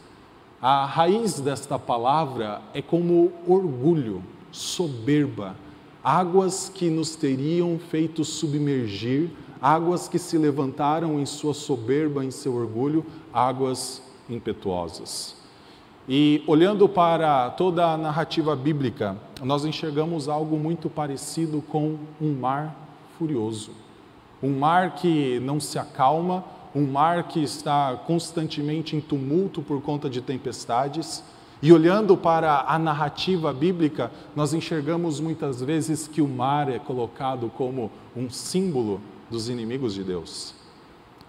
A 0.62 0.86
raiz 0.86 1.40
desta 1.40 1.78
palavra 1.78 2.62
é 2.74 2.82
como 2.82 3.32
orgulho, 3.46 4.24
soberba, 4.52 5.56
águas 6.04 6.72
que 6.74 6.90
nos 6.90 7.16
teriam 7.16 7.78
feito 7.78 8.24
submergir, 8.24 9.30
águas 9.62 10.08
que 10.08 10.18
se 10.18 10.38
levantaram 10.38 11.20
em 11.20 11.26
sua 11.26 11.54
soberba, 11.54 12.24
em 12.24 12.32
seu 12.32 12.56
orgulho, 12.56 13.06
águas 13.34 14.02
impetuosas. 14.30 15.36
E 16.08 16.44
olhando 16.48 16.88
para 16.88 17.50
toda 17.52 17.92
a 17.92 17.98
narrativa 17.98 18.56
bíblica, 18.56 19.18
nós 19.42 19.66
enxergamos 19.66 20.28
algo 20.28 20.58
muito 20.58 20.90
parecido 20.90 21.62
com 21.62 21.98
um 22.22 22.34
mar 22.34 22.76
furioso 23.18 23.83
um 24.44 24.60
mar 24.60 24.96
que 24.96 25.40
não 25.40 25.58
se 25.58 25.80
acalma, 25.80 26.44
um 26.76 26.86
mar 26.86 27.30
que 27.30 27.42
está 27.42 27.96
constantemente 28.06 28.94
em 28.94 29.00
tumulto 29.00 29.62
por 29.62 29.82
conta 29.82 30.10
de 30.10 30.22
tempestades. 30.22 31.24
E 31.62 31.72
olhando 31.72 32.18
para 32.18 32.66
a 32.68 32.78
narrativa 32.78 33.54
bíblica, 33.54 34.12
nós 34.36 34.54
enxergamos 34.54 35.22
muitas 35.22 35.62
vezes 35.62 36.10
que 36.10 36.22
o 36.22 36.28
mar 36.28 36.70
é 36.70 36.78
colocado 36.78 37.50
como 37.56 37.90
um 38.14 38.30
símbolo 38.30 39.00
dos 39.32 39.48
inimigos 39.48 39.94
de 39.94 40.04
Deus. 40.04 40.54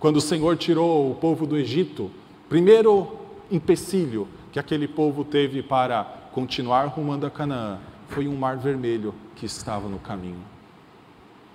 Quando 0.01 0.17
o 0.17 0.21
Senhor 0.21 0.57
tirou 0.57 1.13
o 1.13 1.15
povo 1.15 1.47
do 1.47 1.57
Egito, 1.57 2.11
primeiro 2.49 3.17
empecilho 3.49 4.27
que 4.51 4.59
aquele 4.59 4.89
povo 4.89 5.25
teve 5.25 5.63
para 5.63 6.03
continuar 6.33 6.87
rumando 6.87 7.27
a 7.27 7.31
Canaã 7.31 7.79
foi 8.09 8.27
um 8.27 8.37
mar 8.37 8.57
vermelho 8.57 9.15
que 9.37 9.47
estava 9.47 9.89
no 9.89 10.01
caminho. 10.01 10.54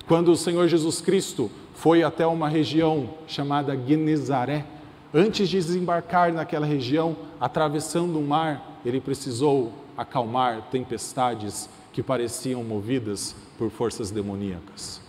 Quando 0.09 0.31
o 0.31 0.35
Senhor 0.35 0.67
Jesus 0.67 1.01
Cristo 1.01 1.51
foi 1.75 2.01
até 2.01 2.25
uma 2.25 2.49
região 2.49 3.11
chamada 3.27 3.77
Genezaré, 3.77 4.65
antes 5.13 5.47
de 5.47 5.57
desembarcar 5.57 6.33
naquela 6.33 6.65
região, 6.65 7.15
atravessando 7.39 8.17
o 8.17 8.23
mar, 8.23 8.81
ele 8.83 8.99
precisou 8.99 9.71
acalmar 9.95 10.63
tempestades 10.71 11.69
que 11.93 12.01
pareciam 12.01 12.63
movidas 12.63 13.35
por 13.55 13.69
forças 13.69 14.09
demoníacas. 14.09 14.99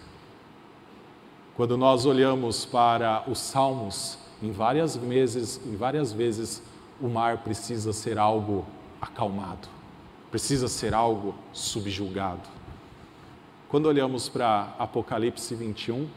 Quando 1.57 1.79
nós 1.79 2.05
olhamos 2.05 2.67
para 2.67 3.25
os 3.27 3.39
salmos, 3.39 4.19
em 4.43 4.51
várias 4.51 4.97
vezes, 4.97 5.63
em 5.65 5.77
várias 5.77 6.13
vezes 6.13 6.63
o 7.01 7.09
mar 7.09 7.39
precisa 7.39 7.95
ser 7.95 8.19
algo 8.19 8.67
acalmado, 9.01 9.67
precisa 10.31 10.69
ser 10.69 10.93
algo 10.93 11.35
subjugado. 11.55 12.60
Quando 13.71 13.87
olhamos 13.87 14.29
para 14.29 14.75
Apocalipse 14.81 15.55
21, 15.55 16.09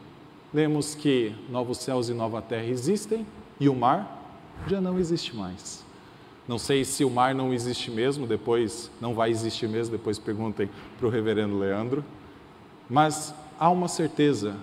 lemos 0.52 0.96
que 0.96 1.32
novos 1.48 1.78
céus 1.78 2.08
e 2.08 2.12
nova 2.12 2.42
terra 2.42 2.64
existem 2.64 3.24
e 3.60 3.68
o 3.68 3.76
mar 3.76 4.42
já 4.66 4.80
não 4.80 4.98
existe 4.98 5.36
mais. 5.36 5.84
Não 6.48 6.58
sei 6.58 6.84
se 6.84 7.04
o 7.04 7.10
mar 7.10 7.32
não 7.32 7.54
existe 7.54 7.92
mesmo, 7.92 8.26
depois 8.26 8.90
não 9.00 9.14
vai 9.14 9.30
existir 9.30 9.68
mesmo, 9.68 9.96
depois 9.96 10.18
perguntem 10.18 10.68
para 10.98 11.06
o 11.06 11.08
reverendo 11.08 11.56
Leandro. 11.56 12.04
Mas 12.90 13.32
há 13.56 13.70
uma 13.70 13.86
certeza: 13.86 14.56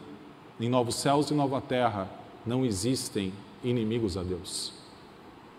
em 0.60 0.68
novos 0.68 0.96
céus 0.96 1.32
e 1.32 1.34
nova 1.34 1.62
terra 1.62 2.10
não 2.46 2.66
existem 2.66 3.32
inimigos 3.64 4.18
a 4.18 4.22
Deus. 4.22 4.74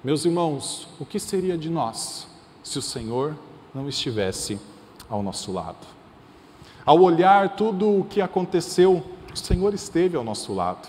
Meus 0.05 0.27
irmãos, 0.27 0.87
o 1.01 1.07
que 1.07 1.18
seria 1.18 1.57
de 1.57 1.71
nós 1.71 2.27
se 2.62 2.79
o 2.79 2.83
Senhor 2.83 3.35
não 3.75 3.88
estivesse 3.88 4.61
ao 5.09 5.23
nosso 5.23 5.51
lado? 5.51 6.02
Ao 6.85 7.01
olhar 7.01 7.55
tudo 7.55 8.01
o 8.01 8.05
que 8.05 8.21
aconteceu, 8.21 9.03
o 9.33 9.37
Senhor 9.38 9.73
esteve 9.73 10.16
ao 10.16 10.25
nosso 10.25 10.53
lado. 10.53 10.88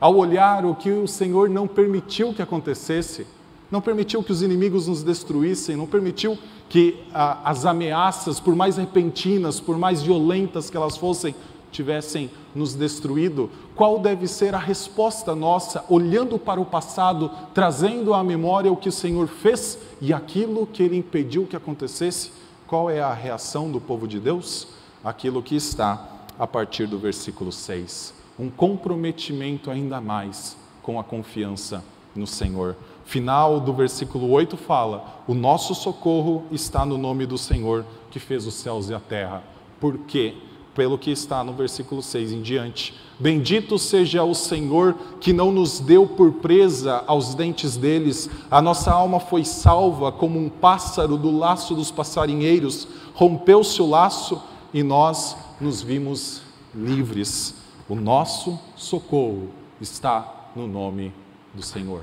Ao 0.00 0.16
olhar 0.16 0.64
o 0.64 0.74
que 0.74 0.90
o 0.90 1.06
Senhor 1.06 1.50
não 1.50 1.68
permitiu 1.68 2.32
que 2.32 2.40
acontecesse, 2.40 3.26
não 3.70 3.80
permitiu 3.80 4.22
que 4.22 4.32
os 4.32 4.40
inimigos 4.40 4.88
nos 4.88 5.02
destruíssem, 5.02 5.76
não 5.76 5.86
permitiu 5.86 6.38
que 6.68 7.04
ah, 7.12 7.40
as 7.44 7.66
ameaças, 7.66 8.40
por 8.40 8.56
mais 8.56 8.78
repentinas, 8.78 9.60
por 9.60 9.76
mais 9.76 10.02
violentas 10.02 10.70
que 10.70 10.76
elas 10.76 10.96
fossem, 10.96 11.34
tivessem 11.70 12.30
nos 12.54 12.74
destruído, 12.74 13.50
qual 13.74 13.98
deve 13.98 14.26
ser 14.26 14.54
a 14.54 14.58
resposta 14.58 15.34
nossa, 15.34 15.84
olhando 15.90 16.38
para 16.38 16.60
o 16.60 16.64
passado, 16.64 17.30
trazendo 17.52 18.14
à 18.14 18.24
memória 18.24 18.72
o 18.72 18.76
que 18.76 18.88
o 18.88 18.92
Senhor 18.92 19.26
fez 19.26 19.78
e 20.00 20.12
aquilo 20.12 20.66
que 20.66 20.82
ele 20.82 20.96
impediu 20.96 21.46
que 21.46 21.56
acontecesse? 21.56 22.30
Qual 22.66 22.88
é 22.88 23.00
a 23.00 23.12
reação 23.12 23.70
do 23.70 23.80
povo 23.80 24.06
de 24.08 24.18
Deus? 24.18 24.73
Aquilo 25.04 25.42
que 25.42 25.54
está 25.54 26.08
a 26.38 26.46
partir 26.46 26.86
do 26.86 26.98
versículo 26.98 27.52
6. 27.52 28.14
Um 28.38 28.48
comprometimento 28.48 29.70
ainda 29.70 30.00
mais 30.00 30.56
com 30.82 30.98
a 30.98 31.04
confiança 31.04 31.84
no 32.16 32.26
Senhor. 32.26 32.76
Final 33.04 33.60
do 33.60 33.72
versículo 33.72 34.30
8 34.30 34.56
fala: 34.56 35.22
O 35.28 35.34
nosso 35.34 35.74
socorro 35.74 36.44
está 36.50 36.86
no 36.86 36.96
nome 36.96 37.26
do 37.26 37.36
Senhor 37.36 37.84
que 38.10 38.18
fez 38.18 38.46
os 38.46 38.54
céus 38.54 38.88
e 38.88 38.94
a 38.94 39.00
terra. 39.00 39.42
Por 39.78 39.98
quê? 39.98 40.34
pelo 40.74 40.98
que 40.98 41.10
está 41.10 41.44
no 41.44 41.52
versículo 41.52 42.02
6 42.02 42.32
em 42.32 42.42
diante. 42.42 42.94
Bendito 43.18 43.78
seja 43.78 44.24
o 44.24 44.34
Senhor 44.34 44.94
que 45.20 45.32
não 45.32 45.52
nos 45.52 45.78
deu 45.78 46.06
por 46.06 46.32
presa 46.32 47.04
aos 47.06 47.34
dentes 47.34 47.76
deles. 47.76 48.28
A 48.50 48.60
nossa 48.60 48.90
alma 48.90 49.20
foi 49.20 49.44
salva 49.44 50.10
como 50.10 50.38
um 50.38 50.48
pássaro 50.48 51.16
do 51.16 51.36
laço 51.36 51.74
dos 51.74 51.90
passarinheiros. 51.90 52.88
Rompeu-se 53.14 53.80
o 53.80 53.88
laço 53.88 54.42
e 54.74 54.82
nós 54.82 55.36
nos 55.60 55.80
vimos 55.80 56.42
livres. 56.74 57.54
O 57.88 57.94
nosso 57.94 58.58
socorro 58.74 59.50
está 59.80 60.50
no 60.56 60.66
nome 60.66 61.14
do 61.54 61.62
Senhor. 61.62 62.02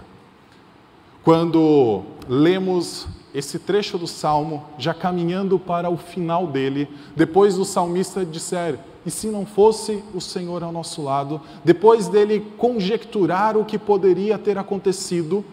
Quando 1.22 2.04
lemos 2.30 3.08
esse 3.34 3.60
trecho 3.60 3.98
do 3.98 4.08
salmo, 4.08 4.64
já 4.78 4.94
caminhando 4.94 5.60
para 5.60 5.90
o 5.90 5.98
final 5.98 6.48
dele, 6.48 6.88
depois 7.16 7.56
do 7.56 7.66
salmista 7.66 8.26
disser: 8.26 8.80
E 9.06 9.12
se 9.12 9.28
não 9.28 9.46
fosse 9.46 10.02
o 10.14 10.22
Senhor 10.22 10.64
ao 10.64 10.72
nosso 10.72 11.02
lado? 11.02 11.42
Depois 11.66 12.08
dele 12.08 12.40
conjecturar 12.58 13.58
o 13.58 13.66
que 13.66 13.78
poderia 13.78 14.38
ter 14.38 14.58
acontecido, 14.58 15.44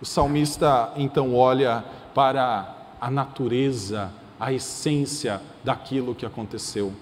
o 0.00 0.06
salmista 0.06 0.92
então 0.96 1.34
olha 1.34 1.84
para 2.14 2.74
a 3.00 3.10
natureza, 3.10 4.10
a 4.38 4.52
essência 4.52 5.40
daquilo 5.64 6.14
que 6.14 6.26
aconteceu. 6.26 6.92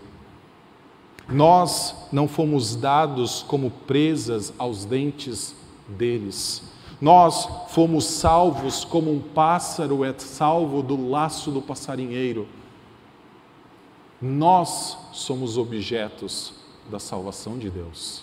Nós 1.29 1.95
não 2.13 2.29
fomos 2.29 2.77
dados 2.77 3.43
como 3.43 3.71
presas 3.71 4.53
aos 4.59 4.85
dentes 4.85 5.55
deles 5.89 6.63
nós 7.05 7.47
fomos 7.69 8.07
salvos 8.07 8.83
como 8.83 9.13
um 9.13 9.21
pássaro 9.21 10.05
é 10.05 10.15
salvo 10.17 10.83
do 10.83 11.11
laço 11.11 11.51
do 11.51 11.61
passarinheiro. 11.61 12.47
Nós 14.23 14.97
somos 15.13 15.59
objetos 15.59 16.55
da 16.91 16.99
salvação 16.99 17.59
de 17.59 17.69
Deus. 17.69 18.23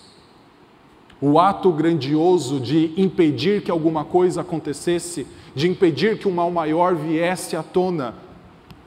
O 1.20 1.38
ato 1.38 1.70
grandioso 1.70 2.58
de 2.58 2.92
impedir 2.96 3.62
que 3.62 3.70
alguma 3.70 4.04
coisa 4.04 4.40
acontecesse, 4.40 5.28
de 5.54 5.68
impedir 5.68 6.18
que 6.18 6.26
um 6.26 6.32
mal 6.32 6.50
maior 6.50 6.96
viesse 6.96 7.54
à 7.54 7.62
tona, 7.62 8.16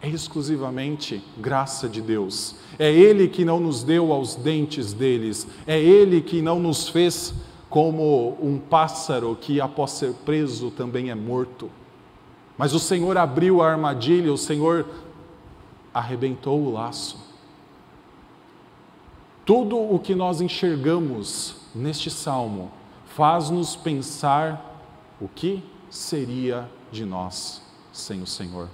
é 0.05 0.09
exclusivamente 0.09 1.23
graça 1.35 1.89
de 1.89 1.99
Deus. 1.99 2.55
É 2.77 2.91
Ele 2.91 3.27
que 3.27 3.43
não 3.43 3.59
nos 3.59 3.83
deu 3.83 4.13
aos 4.13 4.35
dentes 4.35 4.93
deles, 4.93 5.47
é 5.65 5.79
Ele 5.81 6.21
que 6.21 6.43
não 6.43 6.59
nos 6.59 6.87
fez 6.87 7.33
como 7.67 8.37
um 8.39 8.59
pássaro 8.59 9.35
que, 9.35 9.59
após 9.59 9.91
ser 9.91 10.13
preso, 10.23 10.69
também 10.69 11.09
é 11.09 11.15
morto. 11.15 11.71
Mas 12.55 12.73
o 12.73 12.79
Senhor 12.79 13.17
abriu 13.17 13.61
a 13.61 13.71
armadilha, 13.71 14.31
o 14.31 14.37
Senhor 14.37 14.85
arrebentou 15.91 16.61
o 16.61 16.71
laço. 16.71 17.17
Tudo 19.43 19.77
o 19.77 19.97
que 19.97 20.13
nós 20.13 20.39
enxergamos 20.39 21.55
neste 21.73 22.11
salmo 22.11 22.71
faz-nos 23.07 23.75
pensar 23.75 24.83
o 25.19 25.27
que 25.27 25.63
seria 25.89 26.69
de 26.91 27.05
nós 27.05 27.61
sem 27.91 28.21
o 28.21 28.27
Senhor. 28.27 28.69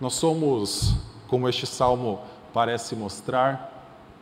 Nós 0.00 0.14
somos, 0.14 0.94
como 1.28 1.48
este 1.48 1.66
salmo 1.66 2.20
parece 2.52 2.96
mostrar, 2.96 3.70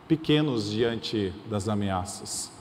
pequenos 0.07 0.69
diante 0.69 1.33
das 1.49 1.67
ameaças. 1.67 2.51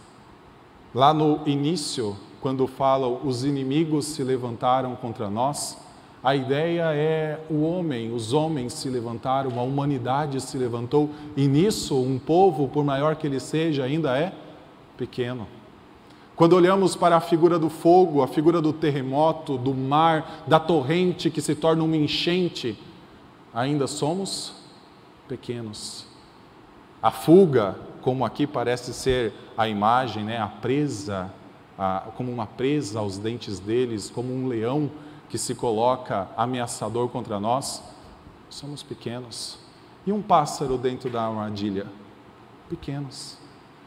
Lá 0.94 1.12
no 1.12 1.40
início, 1.46 2.16
quando 2.40 2.66
fala 2.66 3.06
os 3.06 3.44
inimigos 3.44 4.06
se 4.06 4.24
levantaram 4.24 4.96
contra 4.96 5.28
nós, 5.28 5.78
a 6.24 6.34
ideia 6.36 6.94
é 6.94 7.40
o 7.50 7.62
homem, 7.62 8.14
os 8.14 8.32
homens 8.32 8.72
se 8.74 8.88
levantaram, 8.88 9.58
a 9.58 9.62
humanidade 9.62 10.40
se 10.40 10.56
levantou, 10.56 11.10
e 11.36 11.46
nisso 11.48 12.00
um 12.00 12.18
povo, 12.18 12.68
por 12.68 12.84
maior 12.84 13.16
que 13.16 13.26
ele 13.26 13.40
seja, 13.40 13.84
ainda 13.84 14.16
é 14.16 14.32
pequeno. 14.96 15.46
Quando 16.34 16.54
olhamos 16.54 16.96
para 16.96 17.16
a 17.16 17.20
figura 17.20 17.58
do 17.58 17.68
fogo, 17.68 18.22
a 18.22 18.28
figura 18.28 18.62
do 18.62 18.72
terremoto, 18.72 19.58
do 19.58 19.74
mar, 19.74 20.44
da 20.46 20.58
torrente 20.58 21.30
que 21.30 21.42
se 21.42 21.54
torna 21.54 21.82
uma 21.82 21.96
enchente, 21.96 22.78
ainda 23.54 23.86
somos 23.86 24.54
pequenos. 25.28 26.06
A 27.02 27.10
fuga, 27.10 27.76
como 28.00 28.24
aqui 28.24 28.46
parece 28.46 28.92
ser 28.94 29.32
a 29.56 29.68
imagem, 29.68 30.24
né, 30.24 30.38
a 30.38 30.48
presa, 30.48 31.32
a, 31.78 32.08
como 32.16 32.30
uma 32.30 32.46
presa 32.46 33.00
aos 33.00 33.18
dentes 33.18 33.58
deles, 33.58 34.10
como 34.10 34.32
um 34.32 34.46
leão 34.46 34.90
que 35.28 35.38
se 35.38 35.54
coloca 35.54 36.28
ameaçador 36.36 37.08
contra 37.08 37.40
nós, 37.40 37.82
somos 38.50 38.82
pequenos. 38.82 39.58
E 40.06 40.12
um 40.12 40.20
pássaro 40.20 40.76
dentro 40.76 41.08
da 41.08 41.26
armadilha? 41.26 41.86
Pequenos. 42.68 43.38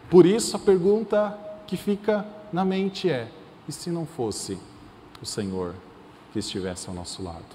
Por 0.10 0.26
isso 0.26 0.56
a 0.56 0.60
pergunta 0.60 1.38
que 1.68 1.78
fica 1.78 2.26
na 2.52 2.64
mente 2.64 3.10
é: 3.10 3.30
e 3.68 3.72
se 3.72 3.90
não 3.90 4.06
fosse 4.06 4.58
o 5.22 5.26
Senhor 5.26 5.76
que 6.32 6.40
estivesse 6.40 6.88
ao 6.90 6.96
nosso 6.96 7.22
lado? 7.24 7.46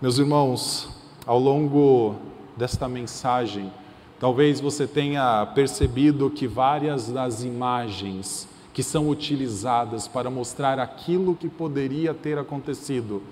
Meus 0.00 0.18
irmãos, 0.18 0.99
ao 1.30 1.38
longo 1.38 2.16
desta 2.56 2.88
mensagem, 2.88 3.70
Talvez 4.20 4.60
você 4.60 4.86
tenha 4.86 5.46
percebido 5.54 6.28
que 6.28 6.46
várias 6.46 7.10
das 7.10 7.42
imagens 7.42 8.46
que 8.74 8.82
são 8.82 9.08
utilizadas 9.08 10.06
para 10.06 10.28
mostrar 10.28 10.78
aquilo 10.78 11.34
que 11.34 11.48
poderia 11.48 12.12
ter 12.12 12.36
acontecido 12.36 13.22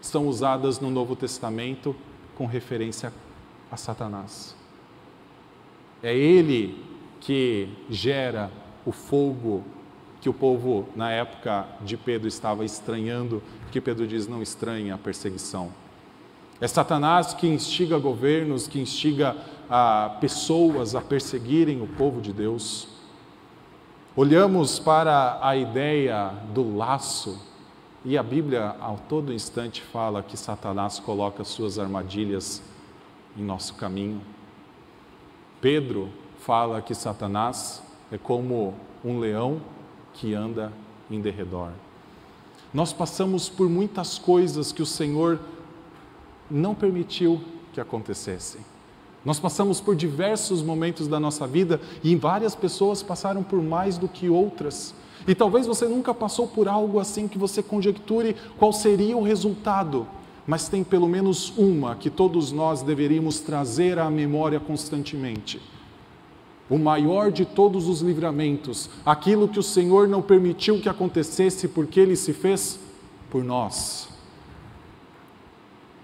são 0.00 0.26
usadas 0.26 0.80
no 0.80 0.90
Novo 0.90 1.14
Testamento 1.14 1.94
com 2.36 2.44
referência 2.44 3.12
a 3.70 3.76
Satanás. 3.76 4.56
É 6.02 6.12
ele 6.12 6.84
que 7.20 7.68
gera 7.88 8.50
o 8.84 8.90
fogo 8.90 9.62
que 10.20 10.28
o 10.28 10.34
povo, 10.34 10.88
na 10.96 11.12
época 11.12 11.68
de 11.82 11.96
Pedro, 11.96 12.26
estava 12.26 12.64
estranhando, 12.64 13.40
que 13.70 13.80
Pedro 13.80 14.08
diz: 14.08 14.26
não 14.26 14.42
estranha 14.42 14.96
a 14.96 14.98
perseguição. 14.98 15.72
É 16.60 16.68
Satanás 16.68 17.34
que 17.34 17.46
instiga 17.46 17.98
governos, 17.98 18.66
que 18.68 18.80
instiga 18.80 19.36
a 19.68 20.16
pessoas 20.20 20.94
a 20.94 21.00
perseguirem 21.00 21.80
o 21.80 21.86
povo 21.86 22.20
de 22.20 22.32
Deus. 22.32 22.88
Olhamos 24.14 24.78
para 24.78 25.38
a 25.40 25.56
ideia 25.56 26.28
do 26.52 26.76
laço, 26.76 27.38
e 28.04 28.18
a 28.18 28.22
Bíblia 28.22 28.76
a 28.80 28.94
todo 29.08 29.32
instante 29.32 29.80
fala 29.80 30.22
que 30.22 30.36
Satanás 30.36 30.98
coloca 30.98 31.44
suas 31.44 31.78
armadilhas 31.78 32.62
em 33.36 33.42
nosso 33.42 33.74
caminho. 33.74 34.20
Pedro 35.60 36.10
fala 36.38 36.82
que 36.82 36.94
Satanás 36.94 37.82
é 38.10 38.18
como 38.18 38.74
um 39.04 39.18
leão 39.18 39.60
que 40.14 40.34
anda 40.34 40.72
em 41.10 41.20
derredor. 41.20 41.70
Nós 42.74 42.92
passamos 42.92 43.48
por 43.48 43.68
muitas 43.68 44.18
coisas 44.18 44.72
que 44.72 44.82
o 44.82 44.86
Senhor 44.86 45.38
não 46.52 46.74
permitiu 46.74 47.40
que 47.72 47.80
acontecessem. 47.80 48.60
Nós 49.24 49.38
passamos 49.38 49.80
por 49.80 49.94
diversos 49.94 50.62
momentos 50.62 51.06
da 51.06 51.18
nossa 51.18 51.46
vida 51.46 51.80
e 52.02 52.14
várias 52.16 52.54
pessoas 52.54 53.02
passaram 53.02 53.42
por 53.42 53.62
mais 53.62 53.96
do 53.96 54.08
que 54.08 54.28
outras. 54.28 54.94
E 55.26 55.34
talvez 55.34 55.66
você 55.66 55.86
nunca 55.86 56.12
passou 56.12 56.48
por 56.48 56.68
algo 56.68 56.98
assim 56.98 57.28
que 57.28 57.38
você 57.38 57.62
conjecture 57.62 58.34
qual 58.58 58.72
seria 58.72 59.16
o 59.16 59.22
resultado, 59.22 60.06
mas 60.44 60.68
tem 60.68 60.82
pelo 60.82 61.08
menos 61.08 61.56
uma 61.56 61.94
que 61.94 62.10
todos 62.10 62.50
nós 62.50 62.82
deveríamos 62.82 63.38
trazer 63.38 63.98
à 63.98 64.10
memória 64.10 64.58
constantemente. 64.58 65.60
O 66.68 66.76
maior 66.78 67.30
de 67.30 67.44
todos 67.44 67.86
os 67.86 68.00
livramentos, 68.00 68.90
aquilo 69.06 69.46
que 69.46 69.58
o 69.58 69.62
Senhor 69.62 70.08
não 70.08 70.20
permitiu 70.20 70.80
que 70.80 70.88
acontecesse 70.88 71.68
porque 71.68 72.00
ele 72.00 72.16
se 72.16 72.32
fez 72.32 72.80
por 73.30 73.44
nós. 73.44 74.11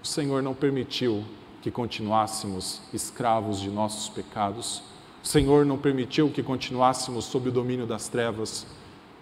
O 0.01 0.07
Senhor 0.07 0.41
não 0.41 0.53
permitiu 0.53 1.23
que 1.61 1.69
continuássemos 1.69 2.81
escravos 2.93 3.59
de 3.59 3.69
nossos 3.69 4.07
pecados. 4.09 4.81
O 5.23 5.27
Senhor 5.27 5.65
não 5.65 5.77
permitiu 5.77 6.29
que 6.29 6.41
continuássemos 6.41 7.25
sob 7.25 7.49
o 7.49 7.51
domínio 7.51 7.85
das 7.85 8.07
trevas. 8.07 8.65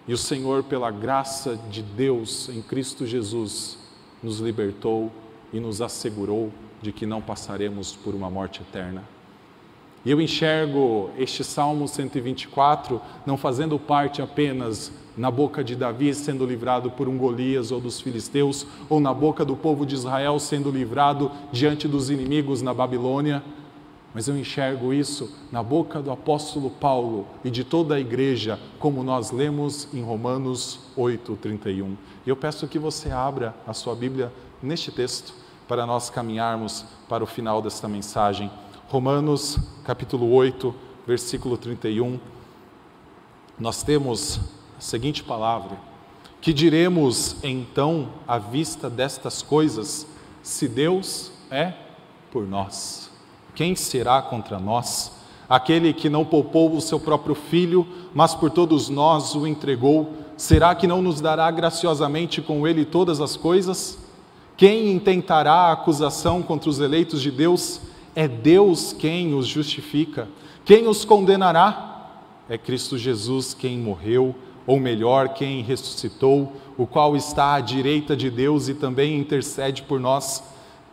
E 0.06 0.12
o 0.12 0.18
Senhor, 0.18 0.62
pela 0.62 0.90
graça 0.90 1.56
de 1.70 1.82
Deus 1.82 2.48
em 2.48 2.62
Cristo 2.62 3.06
Jesus, 3.06 3.76
nos 4.22 4.38
libertou 4.38 5.12
e 5.52 5.58
nos 5.58 5.82
assegurou 5.82 6.52
de 6.80 6.92
que 6.92 7.04
não 7.04 7.20
passaremos 7.20 7.96
por 7.96 8.14
uma 8.14 8.30
morte 8.30 8.62
eterna. 8.62 9.17
E 10.04 10.10
eu 10.10 10.20
enxergo 10.20 11.10
este 11.18 11.42
Salmo 11.42 11.88
124 11.88 13.00
não 13.26 13.36
fazendo 13.36 13.78
parte 13.78 14.22
apenas 14.22 14.92
na 15.16 15.30
boca 15.30 15.64
de 15.64 15.74
Davi 15.74 16.14
sendo 16.14 16.46
livrado 16.46 16.90
por 16.92 17.08
um 17.08 17.18
Golias 17.18 17.72
ou 17.72 17.80
dos 17.80 18.00
filisteus, 18.00 18.64
ou 18.88 19.00
na 19.00 19.12
boca 19.12 19.44
do 19.44 19.56
povo 19.56 19.84
de 19.84 19.96
Israel 19.96 20.38
sendo 20.38 20.70
livrado 20.70 21.30
diante 21.50 21.88
dos 21.88 22.08
inimigos 22.08 22.62
na 22.62 22.72
Babilônia, 22.72 23.42
mas 24.14 24.26
eu 24.26 24.38
enxergo 24.38 24.92
isso 24.92 25.30
na 25.52 25.62
boca 25.62 26.00
do 26.00 26.10
apóstolo 26.10 26.70
Paulo 26.70 27.26
e 27.44 27.50
de 27.50 27.62
toda 27.62 27.96
a 27.96 28.00
igreja, 28.00 28.58
como 28.78 29.02
nós 29.02 29.30
lemos 29.30 29.88
em 29.92 30.02
Romanos 30.02 30.80
8:31. 30.96 31.94
E 32.24 32.30
eu 32.30 32.36
peço 32.36 32.66
que 32.66 32.78
você 32.78 33.10
abra 33.10 33.54
a 33.66 33.74
sua 33.74 33.94
Bíblia 33.94 34.32
neste 34.62 34.90
texto, 34.90 35.34
para 35.66 35.84
nós 35.84 36.08
caminharmos 36.08 36.84
para 37.08 37.22
o 37.22 37.26
final 37.26 37.60
desta 37.60 37.86
mensagem. 37.86 38.50
Romanos, 38.90 39.58
capítulo 39.84 40.32
8, 40.32 40.74
versículo 41.06 41.58
31. 41.58 42.18
Nós 43.58 43.82
temos 43.82 44.40
a 44.78 44.80
seguinte 44.80 45.22
palavra: 45.22 45.76
Que 46.40 46.54
diremos 46.54 47.36
então 47.42 48.08
à 48.26 48.38
vista 48.38 48.88
destas 48.88 49.42
coisas, 49.42 50.06
se 50.42 50.66
Deus 50.66 51.30
é 51.50 51.74
por 52.32 52.46
nós? 52.48 53.10
Quem 53.54 53.76
será 53.76 54.22
contra 54.22 54.58
nós? 54.58 55.12
Aquele 55.46 55.92
que 55.92 56.08
não 56.08 56.24
poupou 56.24 56.74
o 56.74 56.80
seu 56.80 56.98
próprio 56.98 57.34
filho, 57.34 57.86
mas 58.14 58.34
por 58.34 58.50
todos 58.50 58.88
nós 58.88 59.34
o 59.34 59.46
entregou, 59.46 60.14
será 60.34 60.74
que 60.74 60.86
não 60.86 61.02
nos 61.02 61.20
dará 61.20 61.50
graciosamente 61.50 62.40
com 62.40 62.66
ele 62.66 62.86
todas 62.86 63.20
as 63.20 63.36
coisas? 63.36 63.98
Quem 64.56 64.90
intentará 64.90 65.52
a 65.52 65.72
acusação 65.72 66.42
contra 66.42 66.70
os 66.70 66.80
eleitos 66.80 67.20
de 67.20 67.30
Deus? 67.30 67.82
É 68.14 68.26
Deus 68.26 68.92
quem 68.92 69.34
os 69.34 69.46
justifica. 69.46 70.28
Quem 70.64 70.86
os 70.86 71.04
condenará? 71.04 72.10
É 72.48 72.56
Cristo 72.56 72.96
Jesus 72.96 73.54
quem 73.54 73.78
morreu, 73.78 74.34
ou 74.66 74.78
melhor, 74.78 75.30
quem 75.30 75.62
ressuscitou, 75.62 76.52
o 76.76 76.86
qual 76.86 77.16
está 77.16 77.54
à 77.54 77.60
direita 77.60 78.16
de 78.16 78.30
Deus 78.30 78.68
e 78.68 78.74
também 78.74 79.18
intercede 79.18 79.82
por 79.82 79.98
nós. 79.98 80.42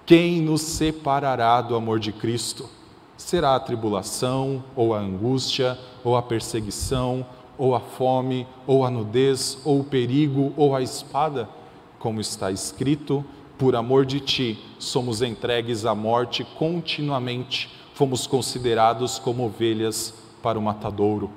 Quem 0.05 0.41
nos 0.41 0.61
separará 0.61 1.61
do 1.61 1.75
amor 1.75 1.99
de 1.99 2.11
Cristo? 2.11 2.69
Será 3.17 3.55
a 3.55 3.59
tribulação, 3.59 4.63
ou 4.75 4.93
a 4.93 4.99
angústia, 4.99 5.79
ou 6.03 6.15
a 6.15 6.21
perseguição, 6.21 7.25
ou 7.57 7.73
a 7.73 7.79
fome, 7.79 8.45
ou 8.67 8.85
a 8.85 8.91
nudez, 8.91 9.57
ou 9.63 9.79
o 9.79 9.83
perigo, 9.83 10.53
ou 10.55 10.75
a 10.75 10.81
espada? 10.81 11.49
Como 11.97 12.21
está 12.21 12.51
escrito, 12.51 13.25
por 13.57 13.75
amor 13.75 14.05
de 14.05 14.19
ti, 14.19 14.59
somos 14.77 15.21
entregues 15.21 15.85
à 15.85 15.95
morte 15.95 16.45
continuamente, 16.57 17.69
fomos 17.93 18.27
considerados 18.27 19.17
como 19.17 19.45
ovelhas 19.45 20.13
para 20.41 20.59
o 20.59 20.61
matadouro. 20.61 21.29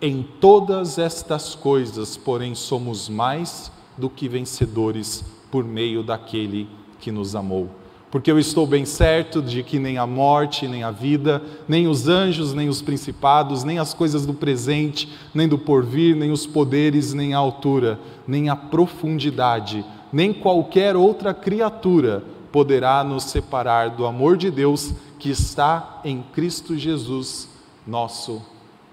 Em 0.00 0.22
todas 0.40 0.98
estas 0.98 1.54
coisas, 1.54 2.16
porém, 2.16 2.54
somos 2.54 3.08
mais 3.08 3.72
do 3.96 4.10
que 4.10 4.28
vencedores 4.28 5.24
por 5.50 5.64
meio 5.64 6.02
daquele 6.02 6.68
que 7.00 7.10
nos 7.10 7.34
amou 7.34 7.70
porque 8.14 8.30
eu 8.30 8.38
estou 8.38 8.64
bem 8.64 8.84
certo 8.84 9.42
de 9.42 9.64
que 9.64 9.76
nem 9.76 9.98
a 9.98 10.06
morte, 10.06 10.68
nem 10.68 10.84
a 10.84 10.92
vida, 10.92 11.42
nem 11.66 11.88
os 11.88 12.06
anjos, 12.06 12.54
nem 12.54 12.68
os 12.68 12.80
principados, 12.80 13.64
nem 13.64 13.80
as 13.80 13.92
coisas 13.92 14.24
do 14.24 14.32
presente, 14.32 15.08
nem 15.34 15.48
do 15.48 15.58
porvir, 15.58 16.14
nem 16.14 16.30
os 16.30 16.46
poderes, 16.46 17.12
nem 17.12 17.34
a 17.34 17.38
altura, 17.38 17.98
nem 18.24 18.48
a 18.48 18.54
profundidade, 18.54 19.84
nem 20.14 20.32
qualquer 20.32 20.94
outra 20.94 21.34
criatura 21.34 22.24
poderá 22.52 23.02
nos 23.02 23.24
separar 23.24 23.90
do 23.90 24.06
amor 24.06 24.36
de 24.36 24.48
Deus 24.48 24.92
que 25.18 25.28
está 25.28 26.00
em 26.04 26.22
Cristo 26.22 26.78
Jesus, 26.78 27.48
nosso 27.84 28.40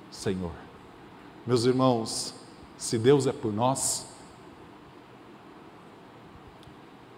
Senhor. 0.10 0.49
Meus 1.45 1.63
irmãos, 1.65 2.34
se 2.75 2.97
Deus 2.97 3.27
é 3.27 3.31
por 3.31 3.53
nós, 3.53 4.07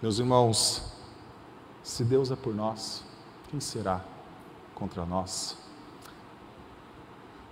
meus 0.01 0.19
irmãos, 0.19 0.83
se 1.81 2.03
Deus 2.03 2.29
é 2.29 2.35
por 2.35 2.53
nós, 2.53 3.05
quem 3.49 3.61
será 3.61 4.01
contra 4.75 5.05
nós? 5.05 5.57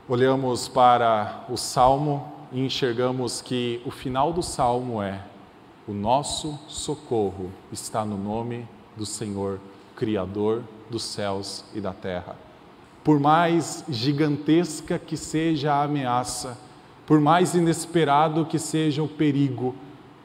Olhamos 0.05 0.67
para 0.67 1.45
o 1.47 1.55
salmo 1.55 2.29
e 2.51 2.59
enxergamos 2.59 3.39
que 3.39 3.81
o 3.85 3.89
final 3.89 4.33
do 4.33 4.43
salmo 4.43 5.01
é: 5.01 5.30
o 5.87 5.93
nosso 5.93 6.57
socorro 6.67 7.51
está 7.71 8.05
no 8.05 8.17
nome 8.17 8.67
do 8.95 9.05
Senhor, 9.05 9.59
Criador 9.95 10.63
dos 10.89 11.03
céus 11.03 11.63
e 11.73 11.81
da 11.81 11.93
terra. 11.93 12.35
Por 13.03 13.19
mais 13.19 13.83
gigantesca 13.89 14.99
que 14.99 15.17
seja 15.17 15.73
a 15.73 15.83
ameaça, 15.83 16.57
por 17.05 17.19
mais 17.19 17.55
inesperado 17.55 18.45
que 18.45 18.59
seja 18.59 19.01
o 19.01 19.07
perigo, 19.07 19.75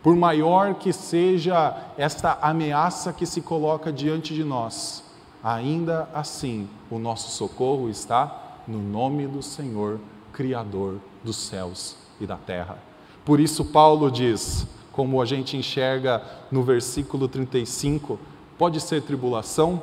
por 0.02 0.14
maior 0.14 0.74
que 0.74 0.92
seja 0.92 1.76
esta 1.96 2.38
ameaça 2.40 3.12
que 3.12 3.26
se 3.26 3.40
coloca 3.40 3.92
diante 3.92 4.34
de 4.34 4.44
nós, 4.44 5.02
ainda 5.42 6.08
assim 6.14 6.68
o 6.90 6.98
nosso 6.98 7.30
socorro 7.30 7.88
está 7.88 8.60
no 8.68 8.78
nome 8.78 9.26
do 9.26 9.42
Senhor, 9.42 9.98
Criador 10.32 11.00
dos 11.24 11.36
céus 11.36 11.96
e 12.20 12.26
da 12.26 12.36
terra. 12.36 12.78
Por 13.24 13.40
isso, 13.40 13.64
Paulo 13.64 14.10
diz, 14.10 14.66
como 14.96 15.20
a 15.20 15.26
gente 15.26 15.58
enxerga 15.58 16.22
no 16.50 16.62
versículo 16.62 17.28
35, 17.28 18.18
pode 18.56 18.80
ser 18.80 19.02
tribulação, 19.02 19.82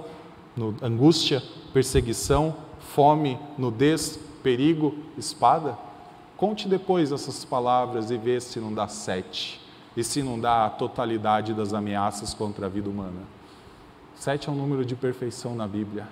angústia, 0.82 1.41
perseguição, 1.71 2.56
fome, 2.80 3.38
nudez, 3.56 4.19
perigo, 4.41 4.95
espada? 5.15 5.78
Conte 6.36 6.67
depois 6.67 7.12
essas 7.12 7.45
palavras 7.45 8.10
e 8.10 8.17
vê 8.17 8.41
se 8.41 8.60
não 8.60 8.73
dá 8.73 8.88
sete 8.88 9.62
e 9.95 10.04
se 10.04 10.23
não 10.23 10.39
dá 10.39 10.65
a 10.65 10.69
totalidade 10.71 11.54
das 11.54 11.73
ameaças 11.73 12.34
contra 12.34 12.65
a 12.65 12.69
vida 12.69 12.89
humana. 12.89 13.21
Sete 14.15 14.49
é 14.49 14.52
um 14.52 14.56
número 14.56 14.84
de 14.84 14.95
perfeição 14.95 15.54
na 15.54 15.67
Bíblia. 15.67 16.08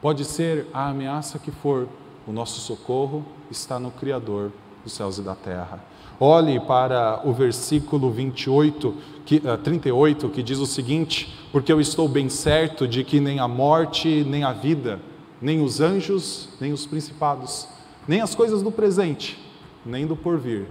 Pode 0.00 0.24
ser 0.24 0.68
a 0.72 0.88
ameaça 0.88 1.40
que 1.40 1.50
for, 1.50 1.88
o 2.24 2.30
nosso 2.30 2.60
socorro 2.60 3.24
está 3.50 3.80
no 3.80 3.90
Criador 3.90 4.52
dos 4.88 4.94
céus 4.94 5.18
e 5.18 5.22
da 5.22 5.34
terra. 5.34 5.78
Olhe 6.18 6.58
para 6.58 7.20
o 7.24 7.32
versículo 7.32 8.10
28, 8.10 8.94
que, 9.24 9.40
38, 9.40 10.26
eh, 10.26 10.30
que 10.30 10.42
diz 10.42 10.58
o 10.58 10.66
seguinte: 10.66 11.38
Porque 11.52 11.70
eu 11.70 11.80
estou 11.80 12.08
bem 12.08 12.28
certo 12.28 12.88
de 12.88 13.04
que 13.04 13.20
nem 13.20 13.38
a 13.38 13.46
morte, 13.46 14.24
nem 14.24 14.42
a 14.42 14.52
vida, 14.52 14.98
nem 15.40 15.62
os 15.62 15.80
anjos, 15.80 16.48
nem 16.60 16.72
os 16.72 16.86
principados, 16.86 17.68
nem 18.08 18.20
as 18.20 18.34
coisas 18.34 18.62
do 18.62 18.72
presente, 18.72 19.38
nem 19.84 20.06
do 20.06 20.16
porvir, 20.16 20.66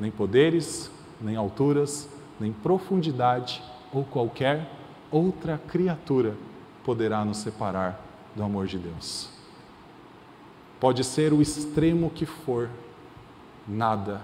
nem 0.00 0.10
poderes, 0.10 0.90
nem 1.20 1.36
alturas, 1.36 2.08
nem 2.40 2.52
profundidade 2.52 3.62
ou 3.92 4.02
qualquer 4.02 4.68
outra 5.10 5.60
criatura 5.68 6.34
poderá 6.82 7.24
nos 7.24 7.36
separar 7.36 8.02
do 8.34 8.42
amor 8.42 8.66
de 8.66 8.78
Deus. 8.78 9.28
Pode 10.80 11.04
ser 11.04 11.32
o 11.32 11.40
extremo 11.40 12.10
que 12.10 12.26
for, 12.26 12.68
nada 13.66 14.20